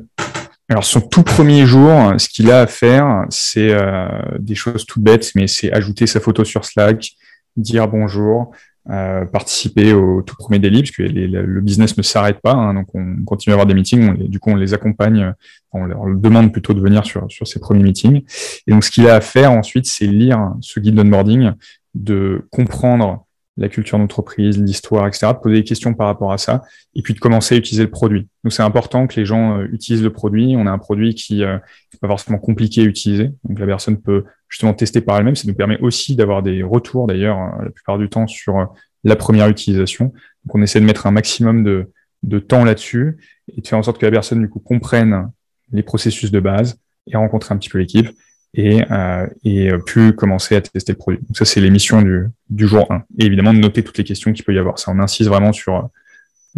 [0.70, 5.02] Alors son tout premier jour, ce qu'il a à faire, c'est euh, des choses toutes
[5.02, 7.14] bêtes, mais c'est ajouter sa photo sur Slack,
[7.58, 8.52] dire bonjour,
[8.92, 12.88] euh, participer au tout premier daily, parce que le business ne s'arrête pas, hein, donc
[12.94, 15.34] on continue à avoir des meetings, du coup on les accompagne,
[15.72, 18.24] on leur demande plutôt de venir sur, sur ces premiers meetings.
[18.68, 21.52] Et donc ce qu'il a à faire ensuite, c'est lire ce guide d'onboarding,
[21.96, 23.26] de comprendre
[23.60, 26.64] la culture d'entreprise, l'histoire, etc., de poser des questions par rapport à ça,
[26.96, 28.28] et puis de commencer à utiliser le produit.
[28.44, 30.56] Donc c'est important que les gens euh, utilisent le produit.
[30.58, 34.02] On a un produit qui euh, n'est pas forcément compliqué à utiliser, donc la personne
[34.02, 35.36] peut justement tester par elle-même.
[35.36, 39.16] Ça nous permet aussi d'avoir des retours, d'ailleurs, euh, la plupart du temps, sur la
[39.16, 40.06] première utilisation.
[40.46, 41.92] Donc on essaie de mettre un maximum de,
[42.24, 43.18] de temps là-dessus
[43.56, 45.30] et de faire en sorte que la personne, du coup, comprenne
[45.72, 48.10] les processus de base et rencontrer un petit peu l'équipe
[48.54, 51.20] et, euh, et pu commencer à tester le produit.
[51.22, 53.04] Donc ça, c'est l'émission du, du jour 1.
[53.20, 54.80] Et évidemment, de noter toutes les questions qu'il peut y avoir.
[54.80, 55.82] Ça, on insiste vraiment sur euh,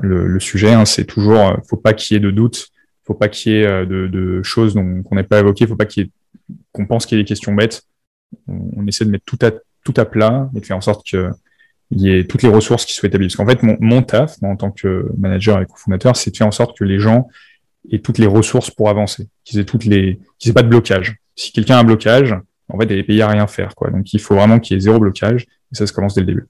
[0.02, 0.74] le, le sujet.
[0.74, 0.86] Hein.
[0.86, 2.70] C'est toujours, euh, faut pas qu'il y ait de doutes,
[3.04, 5.86] faut pas qu'il y ait euh, de, de choses qu'on n'ait pas évoquées, faut pas
[5.86, 6.10] qu'il
[6.74, 7.84] qu'on pense qu'il y ait des questions bêtes.
[8.48, 9.52] On, on, essaie de mettre tout à,
[9.84, 11.30] tout à plat et de faire en sorte que
[11.92, 13.28] il y ait toutes les ressources qui soient établies.
[13.28, 16.38] Parce qu'en fait, mon, mon taf, moi, en tant que manager et cofondateur, c'est de
[16.38, 17.28] faire en sorte que les gens
[17.92, 21.21] aient toutes les ressources pour avancer, qu'ils aient toutes les, qu'ils aient pas de blocage
[21.36, 22.36] si quelqu'un a un blocage,
[22.70, 23.76] en fait, il est à rien faire.
[23.76, 23.90] Quoi.
[23.90, 25.44] Donc, il faut vraiment qu'il y ait zéro blocage.
[25.44, 26.48] Et ça se commence dès le début.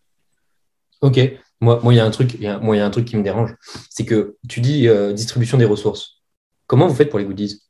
[1.02, 1.20] Ok.
[1.60, 2.90] Moi, moi, il y a un truc, il y a, moi, il y a un
[2.90, 3.56] truc qui me dérange.
[3.90, 6.22] C'est que tu dis euh, distribution des ressources.
[6.68, 7.62] Comment vous faites pour les goodies?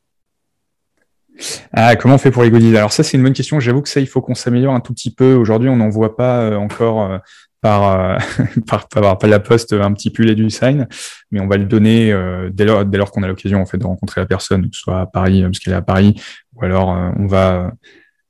[1.73, 2.75] Ah, comment on fait pour les goodies?
[2.77, 3.59] Alors ça, c'est une bonne question.
[3.59, 5.33] J'avoue que ça, il faut qu'on s'améliore un tout petit peu.
[5.33, 7.17] Aujourd'hui, on n'en voit pas euh, encore euh,
[7.61, 8.17] par,
[8.67, 10.87] par, par, par, la poste un petit pull et du sign,
[11.31, 13.77] mais on va le donner euh, dès lors, dès lors qu'on a l'occasion en fait
[13.77, 16.19] de rencontrer la personne, que ce soit à Paris parce qu'elle est à Paris,
[16.61, 17.71] ou alors euh, on va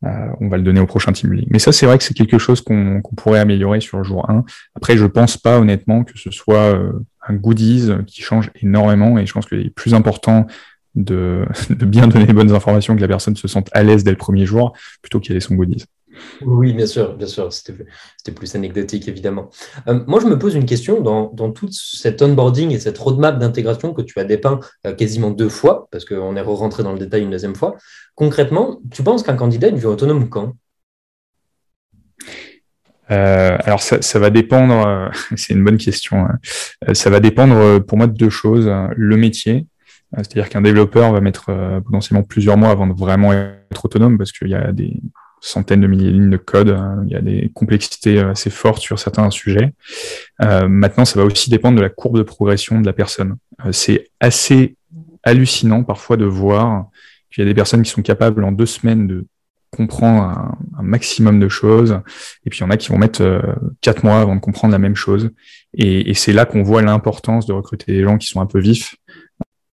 [0.04, 1.40] euh, on va le donner au prochain team.
[1.52, 4.44] Mais ça, c'est vrai que c'est quelque chose qu'on pourrait améliorer sur le jour 1.
[4.76, 6.76] Après, je pense pas honnêtement que ce soit
[7.28, 10.48] un goodies qui change énormément, et je pense que est plus important
[10.96, 14.10] de, de bien donner les bonnes informations, que la personne se sente à l'aise dès
[14.10, 15.86] le premier jour, plutôt qu'elle ait son goodies.
[16.42, 17.52] Oui, bien sûr, bien sûr.
[17.52, 19.50] C'était plus anecdotique, évidemment.
[19.88, 23.94] Euh, moi, je me pose une question dans, tout cet onboarding et cette roadmap d'intégration
[23.94, 27.24] que tu as dépeint euh, quasiment deux fois, parce qu'on est rentré dans le détail
[27.24, 27.76] une deuxième fois.
[28.16, 30.54] Concrètement, tu penses qu'un candidat devient autonome quand?
[33.10, 36.26] Euh, alors ça, va dépendre, c'est une bonne question.
[36.26, 36.94] Hein.
[36.94, 38.72] Ça va dépendre pour moi de deux choses.
[38.96, 39.66] Le métier,
[40.16, 41.52] c'est-à-dire qu'un développeur va mettre
[41.84, 45.02] potentiellement plusieurs mois avant de vraiment être autonome parce qu'il y a des,
[45.42, 46.70] centaines de milliers de lignes de code.
[46.70, 47.04] Hein.
[47.06, 49.74] Il y a des complexités euh, assez fortes sur certains sujets.
[50.42, 53.36] Euh, maintenant, ça va aussi dépendre de la courbe de progression de la personne.
[53.66, 54.76] Euh, c'est assez
[55.24, 56.86] hallucinant parfois de voir
[57.32, 59.26] qu'il y a des personnes qui sont capables en deux semaines de
[59.72, 62.02] comprendre un, maximum de choses,
[62.46, 63.24] et puis il y en a qui vont mettre
[63.80, 65.30] quatre mois avant de comprendre la même chose.
[65.74, 68.98] Et c'est là qu'on voit l'importance de recruter des gens qui sont un peu vifs,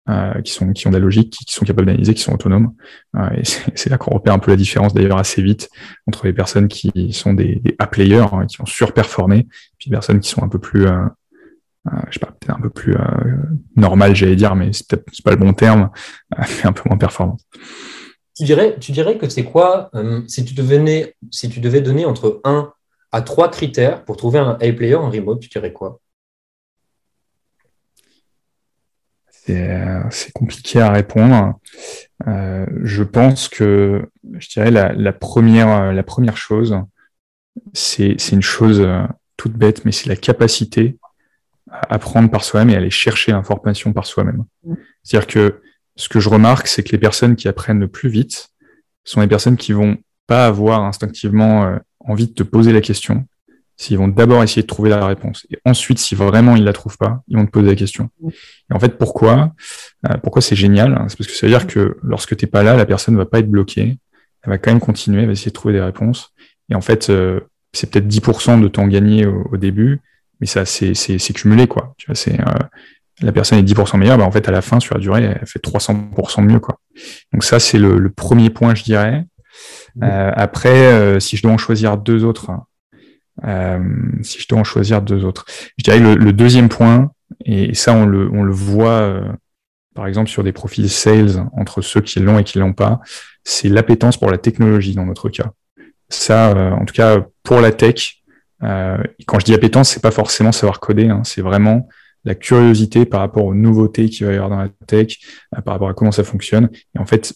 [0.09, 2.73] euh, qui, sont, qui ont de la logique, qui, sont capables d'analyser, qui sont autonomes.
[3.17, 3.43] Euh, et
[3.75, 5.69] c'est là qu'on repère un peu la différence d'ailleurs assez vite
[6.07, 9.47] entre les personnes qui sont des, des A-players, hein, qui ont surperformé,
[9.79, 11.05] puis les personnes qui sont un peu plus, euh,
[11.89, 13.01] euh je sais pas, peut-être un peu plus euh,
[13.77, 15.91] normales, j'allais dire, mais c'est peut-être pas le bon terme,
[16.39, 17.43] mais un peu moins performantes.
[18.37, 19.91] Tu dirais, tu dirais que c'est quoi,
[20.29, 22.73] si, tu devenais, si tu devais donner entre 1
[23.11, 25.99] à 3 critères pour trouver un A-player en remote, tu dirais quoi
[29.38, 29.38] Euh,
[30.11, 31.59] c'est compliqué à répondre.
[32.27, 34.09] Euh, je pense que,
[34.39, 36.77] je dirais, la, la première, la première chose,
[37.73, 39.03] c'est une chose euh,
[39.37, 40.99] toute bête, mais c'est la capacité
[41.71, 44.45] à apprendre par soi-même et aller chercher l'information par soi-même.
[45.03, 45.61] C'est-à-dire que
[45.97, 48.51] ce que je remarque, c'est que les personnes qui apprennent le plus vite
[49.05, 53.27] sont les personnes qui vont pas avoir instinctivement envie de te poser la question,
[53.79, 55.47] s'ils vont d'abord essayer de trouver la réponse.
[55.51, 58.11] Et ensuite, si vraiment ils la trouvent pas, ils vont te poser la question.
[58.29, 59.55] Et en fait, pourquoi
[60.07, 62.65] euh, Pourquoi c'est génial C'est parce que ça veut dire que lorsque tu n'es pas
[62.65, 63.99] là, la personne ne va pas être bloquée.
[64.43, 66.35] Elle va quand même continuer, elle va essayer de trouver des réponses.
[66.71, 67.41] Et en fait, euh,
[67.73, 70.01] c'est peut-être 10% de temps gagné au, début,
[70.41, 71.95] mais ça, c'est cumulé, quoi.
[71.99, 72.45] Tu vois, c'est euh,
[73.21, 75.47] la personne est 10% meilleure, bah, en fait, à la fin, sur la durée, elle
[75.47, 76.81] fait 300% mieux, quoi.
[77.33, 79.25] Donc ça, c'est le, le, premier point, je dirais.
[80.01, 82.57] Après, si je dois en choisir deux autres, euh,
[83.43, 85.45] si je dois en choisir deux autres.
[85.77, 87.11] Je dirais le, le deuxième point,
[87.45, 89.33] et ça on le, on le voit euh,
[89.95, 93.01] par exemple sur des profils sales entre ceux qui l'ont et qui l'ont pas,
[93.45, 95.51] c'est l'appétence pour la technologie dans notre cas.
[96.09, 98.23] Ça, euh, en tout cas pour la tech,
[98.63, 101.89] euh, quand je dis appétence, c'est pas forcément savoir coder, hein, c'est vraiment
[102.25, 105.19] la curiosité par rapport aux nouveautés qu'il va y avoir dans la tech,
[105.65, 106.69] par rapport à comment ça fonctionne.
[106.95, 107.33] Et en fait,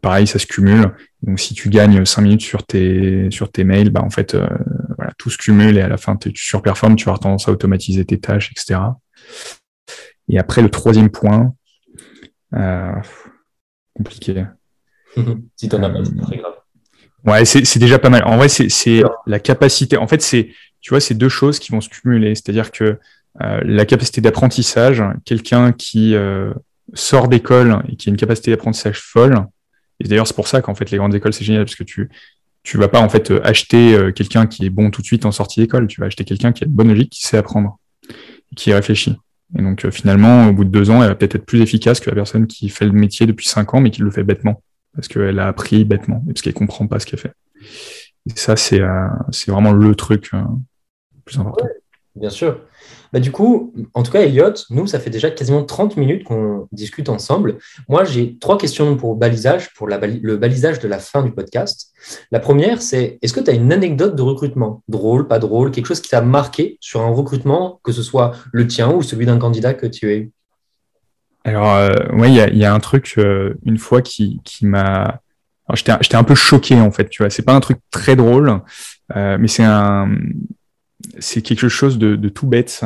[0.00, 0.92] pareil, ça se cumule.
[1.22, 4.48] Donc, si tu gagnes 5 minutes sur tes, sur tes mails, bah, en fait, euh,
[5.20, 8.06] tout se cumule et à la fin, tu surperformes, tu vas avoir tendance à automatiser
[8.06, 8.80] tes tâches, etc.
[10.30, 11.52] Et après, le troisième point,
[12.54, 12.92] euh,
[13.94, 14.46] compliqué.
[15.56, 16.54] si t'en as pas, c'est très grave.
[17.26, 18.24] Ouais, c'est déjà pas mal.
[18.24, 19.98] En vrai, c'est la capacité.
[19.98, 22.34] En fait, c'est, tu vois, c'est deux choses qui vont se cumuler.
[22.34, 22.98] C'est-à-dire que
[23.42, 26.54] euh, la capacité d'apprentissage, quelqu'un qui euh,
[26.94, 29.44] sort d'école et qui a une capacité d'apprentissage folle,
[30.02, 32.08] et d'ailleurs, c'est pour ça qu'en fait, les grandes écoles, c'est génial parce que tu,
[32.62, 35.60] tu vas pas en fait acheter quelqu'un qui est bon tout de suite en sortie
[35.60, 35.86] d'école.
[35.86, 37.78] Tu vas acheter quelqu'un qui a une bonne logique, qui sait apprendre,
[38.56, 39.16] qui réfléchit.
[39.58, 42.10] Et donc finalement, au bout de deux ans, elle va peut-être être plus efficace que
[42.10, 44.62] la personne qui fait le métier depuis cinq ans, mais qui le fait bêtement,
[44.94, 47.32] parce qu'elle a appris bêtement, et parce qu'elle comprend pas ce qu'elle fait.
[48.26, 48.82] Et ça, c'est
[49.30, 50.30] c'est vraiment le truc
[51.24, 51.66] plus important.
[52.14, 52.60] bien sûr.
[53.12, 56.68] Bah, du coup, en tout cas, Elliot, nous, ça fait déjà quasiment 30 minutes qu'on
[56.72, 57.58] discute ensemble.
[57.88, 61.92] Moi, j'ai trois questions pour balisage, pour le balisage de la fin du podcast.
[62.30, 64.82] La première, c'est est-ce que tu as une anecdote de recrutement?
[64.88, 68.66] Drôle, pas drôle, quelque chose qui t'a marqué sur un recrutement, que ce soit le
[68.66, 70.30] tien ou celui d'un candidat que tu as eu
[71.44, 75.20] Alors, euh, oui, il y, a un truc, euh, une fois, qui, m'a.
[75.74, 77.30] J'étais un peu choqué, en fait, tu vois.
[77.30, 78.60] C'est pas un truc très drôle,
[79.16, 80.08] euh, mais c'est un
[81.18, 82.84] c'est quelque chose de, tout bête.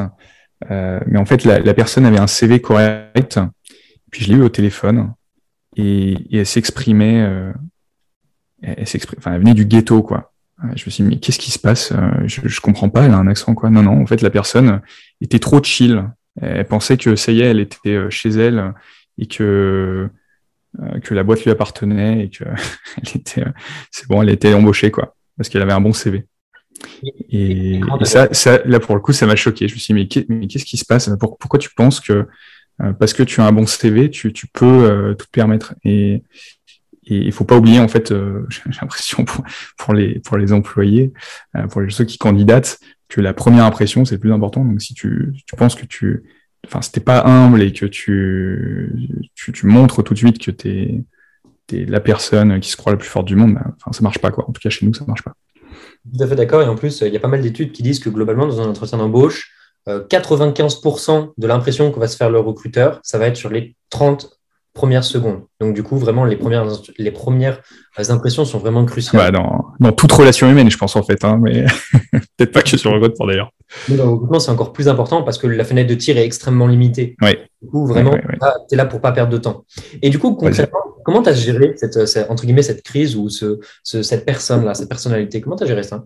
[0.71, 3.39] Euh, mais en fait, la, personne avait un CV correct.
[4.11, 5.13] Puis je l'ai eu au téléphone
[5.77, 7.23] et, elle s'exprimait.
[7.23, 7.53] Euh,
[8.63, 8.85] elle.
[9.19, 10.33] Enfin, elle venait du ghetto, quoi.
[10.75, 13.11] Je me suis dit, mais qu'est-ce qui se passe euh, je, je comprends pas, elle
[13.11, 13.71] a un accent, quoi.
[13.71, 14.81] Non, non, en fait, la personne
[15.21, 16.09] était trop chill.
[16.41, 18.73] Elle pensait que ça y est, elle était chez elle
[19.19, 20.09] et que
[21.05, 22.43] que la boîte lui appartenait et que
[22.97, 23.45] elle était,
[23.93, 26.27] c'est bon, elle était embauchée, quoi, parce qu'elle avait un bon CV.
[27.31, 29.69] Et, ça, ça, là, pour le coup, ça m'a choqué.
[29.69, 31.11] Je me suis dit, mais qu'est-ce qui se passe?
[31.19, 32.27] Pourquoi tu penses que
[32.83, 35.75] euh, parce que tu as un bon CV, tu, tu peux euh, tout te permettre?
[35.85, 36.23] Et
[37.05, 39.45] il faut pas oublier, en fait, euh, j'ai l'impression pour,
[39.77, 41.13] pour, les, pour les employés,
[41.71, 44.65] pour les, ceux qui candidatent, que la première impression, c'est le plus important.
[44.65, 46.25] Donc, si tu, tu penses que tu,
[46.67, 48.91] enfin, si pas humble et que tu,
[49.35, 51.05] tu, tu montres tout de suite que tu es,
[51.73, 54.19] es, la personne qui se croit la plus forte du monde, ben, enfin, ça marche
[54.19, 54.49] pas, quoi.
[54.49, 55.35] En tout cas, chez nous, ça marche pas.
[56.17, 56.63] Tout à fait d'accord.
[56.63, 58.69] Et en plus, il y a pas mal d'études qui disent que globalement, dans un
[58.69, 59.51] entretien d'embauche,
[59.87, 63.77] 95% euh, de l'impression qu'on va se faire le recruteur, ça va être sur les
[63.91, 64.39] 30
[64.73, 65.43] premières secondes.
[65.61, 67.63] Donc, du coup, vraiment, les premières,
[68.09, 69.33] impressions sont vraiment cruciales.
[69.33, 71.25] dans, dans, toute relation humaine, je pense, en fait.
[71.25, 71.65] Hein, mais
[72.37, 73.51] peut-être pas que sur le recrutement, d'ailleurs.
[73.89, 76.67] Dans le recrutement, c'est encore plus important parce que la fenêtre de tir est extrêmement
[76.67, 77.17] limitée.
[77.23, 77.37] Oui.
[77.63, 79.65] Du coup, vraiment, tu es là pour pas perdre de temps.
[80.03, 81.97] Et du coup, concrètement, comment tu as géré cette,
[82.31, 85.41] entre guillemets, cette crise ou ce, cette personne-là, cette personnalité?
[85.41, 86.05] Comment tu as géré ça?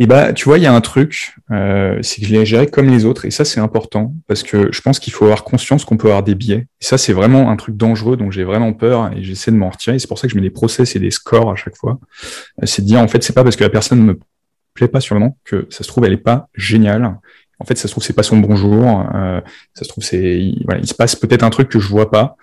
[0.00, 2.66] Et bah, tu vois, il y a un truc, euh, c'est que je l'ai géré
[2.66, 5.84] comme les autres, et ça c'est important parce que je pense qu'il faut avoir conscience
[5.84, 6.66] qu'on peut avoir des biais.
[6.80, 9.70] Et ça c'est vraiment un truc dangereux, dont j'ai vraiment peur et j'essaie de m'en
[9.70, 10.00] retirer.
[10.00, 12.00] C'est pour ça que je mets des process et des scores à chaque fois.
[12.62, 14.18] Euh, c'est de dire en fait, c'est pas parce que la personne ne me
[14.74, 17.16] plaît pas sur que ça se trouve elle est pas géniale.
[17.60, 19.08] En fait, ça se trouve c'est pas son bonjour.
[19.14, 19.40] Euh,
[19.74, 22.36] ça se trouve c'est voilà, il se passe peut-être un truc que je vois pas,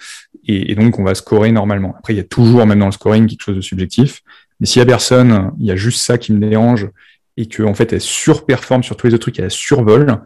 [0.48, 1.96] et, donc on va scorer normalement.
[1.98, 4.22] Après, il y a toujours même dans le scoring quelque chose de subjectif.
[4.60, 6.89] Mais si la personne, il y a juste ça qui me dérange
[7.38, 10.22] et qu'en en fait elle surperforme sur tous les autres trucs, elle survole,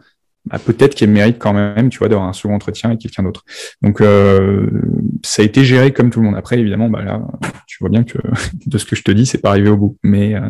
[0.46, 3.44] bah, peut-être qu'elle mérite quand même, tu vois, d'avoir un second entretien avec quelqu'un d'autre.
[3.82, 4.70] Donc euh,
[5.24, 6.36] ça a été géré comme tout le monde.
[6.36, 7.20] Après, évidemment, bah là,
[7.66, 8.18] tu vois bien que
[8.66, 9.98] de ce que je te dis, c'est pas arrivé au bout.
[10.04, 10.48] Mais, euh,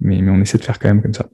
[0.00, 1.28] mais, on essaie de faire quand même comme ça.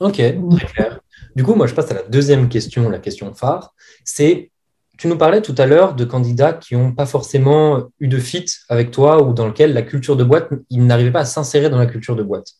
[0.00, 1.00] Ok, très clair.
[1.34, 3.74] Du coup, moi, je passe à la deuxième question, la question phare.
[4.04, 4.50] C'est
[4.98, 8.46] tu nous parlais tout à l'heure de candidats qui n'ont pas forcément eu de fit
[8.68, 11.78] avec toi ou dans lequel la culture de boîte, ils n'arrivaient pas à s'insérer dans
[11.78, 12.52] la culture de boîte.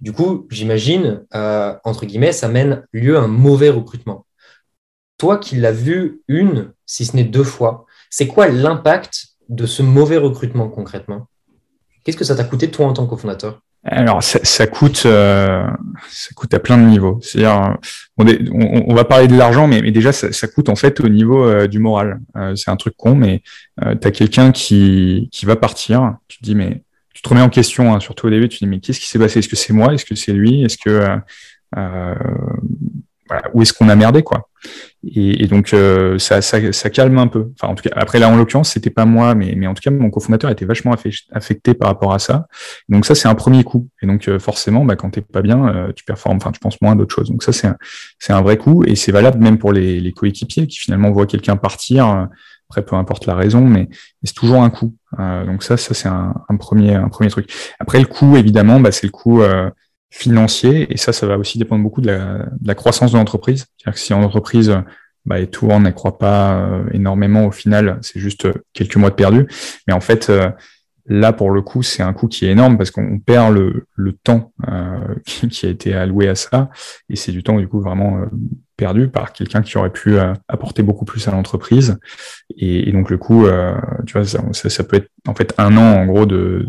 [0.00, 4.26] Du coup, j'imagine, euh, entre guillemets, ça mène lieu à un mauvais recrutement.
[5.18, 9.82] Toi qui l'as vu une, si ce n'est deux fois, c'est quoi l'impact de ce
[9.82, 11.28] mauvais recrutement concrètement?
[12.02, 13.62] Qu'est-ce que ça t'a coûté toi en tant que fondateur?
[13.88, 15.64] Alors, ça, coûte, euh,
[16.08, 17.20] ça coûte à plein de niveaux.
[17.22, 17.76] C'est-à-dire,
[18.18, 21.78] on, va parler de l'argent, mais, déjà, ça, coûte en fait au niveau euh, du
[21.78, 22.20] moral.
[22.36, 23.42] Euh, c'est un truc con, mais
[23.80, 26.16] tu as quelqu'un qui, qui va partir.
[26.26, 26.82] Tu te dis, mais
[27.14, 28.48] tu te remets en question, hein, surtout au début.
[28.48, 29.38] Tu te dis, mais qu'est-ce qui s'est passé?
[29.38, 29.94] Est-ce que c'est moi?
[29.94, 30.64] Est-ce que c'est lui?
[30.64, 31.18] Est-ce que
[33.28, 34.48] voilà, où est-ce qu'on a merdé quoi
[35.04, 36.40] et, donc euh, ça,
[36.90, 37.50] calme un peu.
[37.54, 39.90] Enfin en tout cas après là en l'occurrence c'était pas moi mais, en tout cas
[39.90, 40.94] mon cofondateur était vachement
[41.32, 42.46] affecté par rapport à ça.
[42.88, 45.68] Donc ça c'est un premier coup et donc euh, forcément bah, quand t'es pas bien
[45.68, 47.30] euh, tu performes enfin tu penses moins à d'autres choses.
[47.30, 51.10] Donc ça c'est un, vrai coup et c'est valable même pour les, coéquipiers qui finalement
[51.10, 52.28] voient quelqu'un partir.
[52.68, 53.88] Après, peu importe la raison, mais,
[54.24, 54.96] c'est toujours un coup.
[55.16, 57.48] donc ça, ça c'est un, un, premier, un premier truc.
[57.78, 59.40] Après, le coût, évidemment, bah, c'est le coût
[60.10, 62.18] financier, et ça, ça va aussi dépendre beaucoup de
[62.62, 63.66] la, croissance de l'entreprise.
[63.76, 64.76] C'est-à-dire que si l'entreprise
[65.26, 69.16] bah, et tout, on n'accroît pas euh, énormément au final, c'est juste quelques mois de
[69.16, 69.48] perdu.
[69.86, 70.48] Mais en fait, euh,
[71.06, 74.12] là, pour le coup, c'est un coût qui est énorme parce qu'on perd le, le
[74.12, 76.70] temps euh, qui, a été alloué à ça,
[77.10, 78.20] et c'est du temps, du coup, vraiment
[78.76, 80.16] perdu par quelqu'un qui aurait pu
[80.48, 81.98] apporter beaucoup plus à l'entreprise.
[82.56, 83.46] Et, donc, le coût,
[84.06, 86.66] tu vois, ça, ça, peut être en fait un an, en gros, de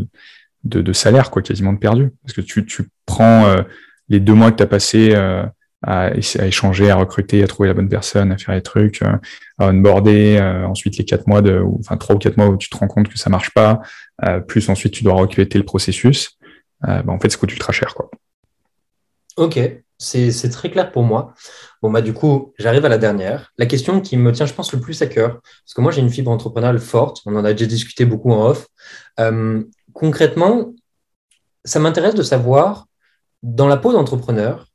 [0.64, 2.12] de, salaire, quoi, quasiment de perdu.
[2.24, 2.66] Parce que tu,
[3.05, 3.62] prends euh,
[4.10, 5.43] les deux mois que tu as passé euh,
[5.82, 9.18] à, échanger, à recruter, à trouver la bonne personne, à faire les trucs, euh,
[9.60, 12.78] à onboarder, ensuite les quatre mois de, enfin trois ou quatre mois où tu te
[12.78, 13.82] rends compte que ça marche pas,
[14.47, 16.38] plus ensuite tu dois recruter le processus.
[16.82, 17.95] bah, en fait, ça coûte ultra cher.
[17.95, 18.10] Quoi.
[19.38, 19.60] Ok,
[19.99, 21.34] c'est très clair pour moi.
[21.82, 23.51] Bon, bah, du coup, j'arrive à la dernière.
[23.58, 26.01] La question qui me tient, je pense, le plus à cœur, parce que moi, j'ai
[26.01, 27.22] une fibre entrepreneuriale forte.
[27.26, 28.68] On en a déjà discuté beaucoup en off.
[29.97, 30.75] Concrètement,
[31.65, 32.85] ça m'intéresse de savoir,
[33.41, 34.67] dans la peau d'entrepreneur,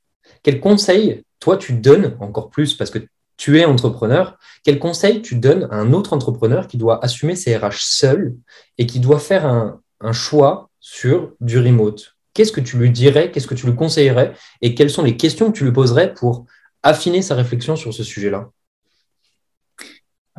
[0.43, 2.99] quels conseils, toi, tu donnes encore plus, parce que
[3.37, 7.57] tu es entrepreneur, quels conseils tu donnes à un autre entrepreneur qui doit assumer ses
[7.57, 8.35] RH seul
[8.79, 12.17] et qui doit faire un, un choix sur du remote?
[12.35, 15.53] Qu'est-ce que tu lui dirais Qu'est-ce que tu lui conseillerais Et quelles sont les questions
[15.53, 16.47] que tu lui poserais pour
[16.83, 18.51] affiner sa réflexion sur ce sujet-là?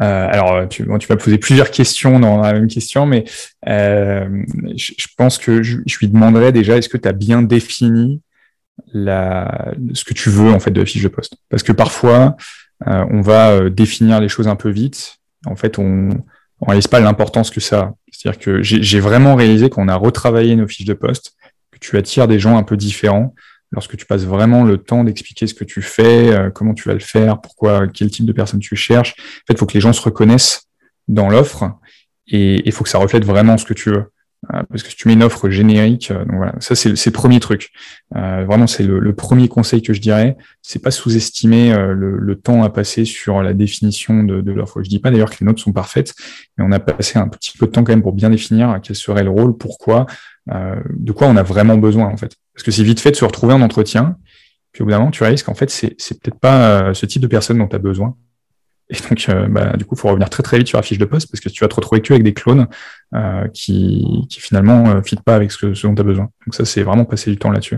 [0.01, 3.25] Euh, alors, tu, tu m'as posé plusieurs questions dans la même question, mais
[3.67, 4.27] euh,
[4.75, 8.21] je, pense que je, lui demanderais déjà est-ce que tu as bien défini
[8.93, 11.35] ce que tu veux en fait de la fiche de poste?
[11.49, 12.35] Parce que parfois,
[12.87, 15.17] euh, on va définir les choses un peu vite.
[15.45, 16.15] En fait, on ne
[16.61, 17.93] réalise pas l'importance que ça a.
[18.11, 21.35] C'est-à-dire que j'ai vraiment réalisé qu'on a retravaillé nos fiches de poste,
[21.71, 23.35] que tu attires des gens un peu différents
[23.73, 26.93] lorsque tu passes vraiment le temps d'expliquer ce que tu fais, euh, comment tu vas
[26.93, 29.15] le faire, pourquoi, quel type de personne tu cherches.
[29.17, 30.69] En fait, il faut que les gens se reconnaissent
[31.07, 31.71] dans l'offre
[32.27, 34.05] et il faut que ça reflète vraiment ce que tu veux.
[34.53, 37.11] Euh, parce que si tu mets une offre générique, euh, donc voilà, ça c'est le
[37.11, 37.71] premier truc.
[38.11, 40.37] vraiment, c'est le, premier conseil que je dirais.
[40.61, 44.83] C'est pas sous-estimer le, temps à passer sur la définition de, de l'offre.
[44.83, 46.13] Je dis pas d'ailleurs que les notes sont parfaites,
[46.57, 48.95] mais on a passé un petit peu de temps quand même pour bien définir quel
[48.95, 50.05] serait le rôle, pourquoi,
[50.47, 52.35] de quoi on a vraiment besoin en fait.
[52.53, 54.17] Parce que c'est vite fait de se retrouver en entretien,
[54.73, 57.21] puis au bout d'un moment, tu réalises qu'en fait, c'est, peut-être pas euh, ce type
[57.21, 58.17] de personne dont tu as besoin.
[58.89, 60.97] Et donc, euh, bah, du coup, il faut revenir très très vite sur la fiche
[60.97, 62.67] de poste parce que tu vas te retrouver que avec des clones
[63.13, 66.29] euh, qui, qui finalement ne fit pas avec ce, que, ce dont tu as besoin.
[66.45, 67.77] Donc ça, c'est vraiment passer du temps là-dessus.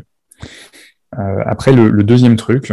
[1.12, 2.72] après, le, le, deuxième truc,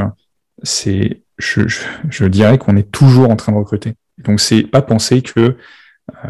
[0.62, 3.95] c'est, je, je, je dirais qu'on est toujours en train de recruter.
[4.18, 5.57] Donc, c'est pas penser que euh,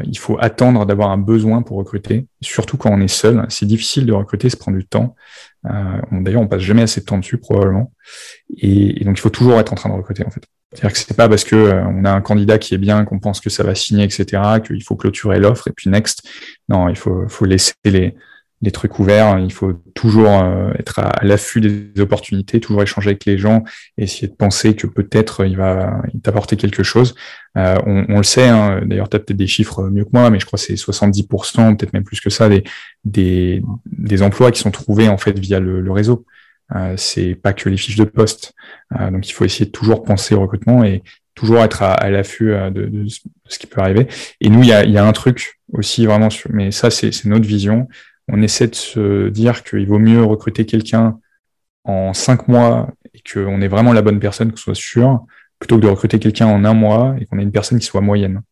[0.05, 3.45] il faut attendre d'avoir un besoin pour recruter, surtout quand on est seul.
[3.49, 5.15] C'est difficile de recruter, ça prend du temps.
[5.67, 7.93] Euh, D'ailleurs, on passe jamais assez de temps dessus probablement.
[8.57, 10.43] Et, et, donc, il faut toujours être en train de recruter en fait.
[10.73, 13.19] C'est-à-dire que c'est pas parce que euh, on a un candidat qui est bien, qu'on
[13.19, 16.27] pense que ça va signer, etc., qu'il faut clôturer l'offre et puis next.
[16.69, 18.15] Non, il faut, faut laisser les,
[18.63, 19.39] les trucs ouverts.
[19.41, 23.65] Il faut toujours euh, être à, l'affût des opportunités, toujours échanger avec les gens,
[23.99, 27.15] essayer de penser que peut-être il va t'apporter quelque chose.
[27.59, 30.41] Euh, on, le sait, hein, d'ailleurs, tu as peut-être des chiffres mieux que moi, mais
[30.41, 32.49] je crois que c'est 70%, peut-être même plus que ça,
[33.05, 33.63] des,
[34.23, 36.25] emplois qui sont trouvés en fait via le, réseau.
[36.75, 38.55] Euh, c'est pas que les fiches de poste.
[38.99, 41.03] Euh, donc il faut essayer de toujours penser au recrutement et
[41.35, 43.07] toujours être à, l'affût de, de,
[43.47, 44.07] ce qui peut arriver.
[44.41, 47.47] Et nous, il y a, y a un truc aussi vraiment, mais ça c'est notre
[47.47, 47.89] vision
[48.29, 51.19] on essaie de se dire qu'il vaut mieux recruter quelqu'un
[51.85, 55.25] en cinq mois et qu'on ait vraiment la bonne personne, qu'on soit sûr,
[55.59, 58.01] plutôt que de recruter quelqu'un en un mois et qu'on ait une personne qui soit
[58.01, 58.43] moyenne.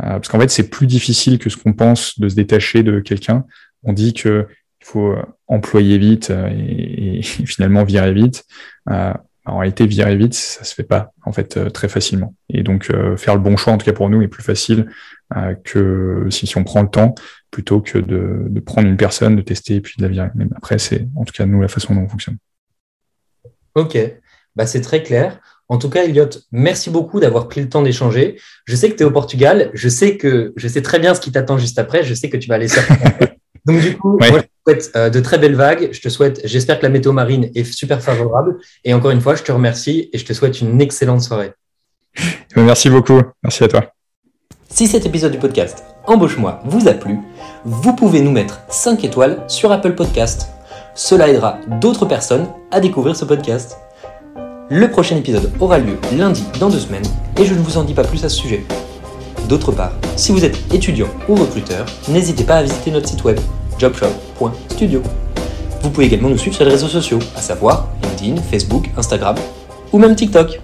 [0.00, 3.00] Euh, parce qu'en fait, c'est plus difficile que ce qu'on pense de se détacher de
[3.00, 3.44] quelqu'un.
[3.82, 4.46] On dit qu'il
[4.82, 5.14] faut
[5.46, 8.44] employer vite euh, et, finalement virer vite.
[8.90, 9.12] Euh,
[9.44, 12.34] en réalité, virer vite, ça se fait pas en fait très facilement.
[12.48, 14.86] Et donc, faire le bon choix, en tout cas pour nous, est plus facile
[15.64, 17.14] que si, si on prend le temps
[17.50, 20.28] plutôt que de, de, prendre une personne, de tester et puis de la virer.
[20.34, 22.38] Mais après, c'est en tout cas nous la façon dont on fonctionne.
[23.74, 23.98] Ok,
[24.56, 25.40] bah, c'est très clair.
[25.68, 28.38] En tout cas, Elliot, merci beaucoup d'avoir pris le temps d'échanger.
[28.66, 31.20] Je sais que tu es au Portugal, je sais que je sais très bien ce
[31.20, 32.94] qui t'attend juste après, je sais que tu vas aller surfer.
[33.64, 35.90] Donc du coup, moi, te souhaite euh, de très belles vagues.
[35.92, 38.58] Je te souhaite, j'espère que la météo marine est super favorable.
[38.84, 41.52] Et encore une fois, je te remercie et je te souhaite une excellente soirée.
[42.56, 43.20] Merci beaucoup.
[43.42, 43.92] Merci à toi.
[44.68, 47.18] Si cet épisode du podcast Embauche-moi vous a plu,
[47.64, 50.48] vous pouvez nous mettre 5 étoiles sur Apple Podcast.
[50.94, 53.76] Cela aidera d'autres personnes à découvrir ce podcast.
[54.68, 57.04] Le prochain épisode aura lieu lundi dans deux semaines
[57.38, 58.64] et je ne vous en dis pas plus à ce sujet.
[59.48, 63.38] D'autre part, si vous êtes étudiant ou recruteur, n'hésitez pas à visiter notre site web
[63.78, 65.02] jobshop.studio.
[65.82, 69.36] Vous pouvez également nous suivre sur les réseaux sociaux, à savoir LinkedIn, Facebook, Instagram
[69.92, 70.60] ou même TikTok.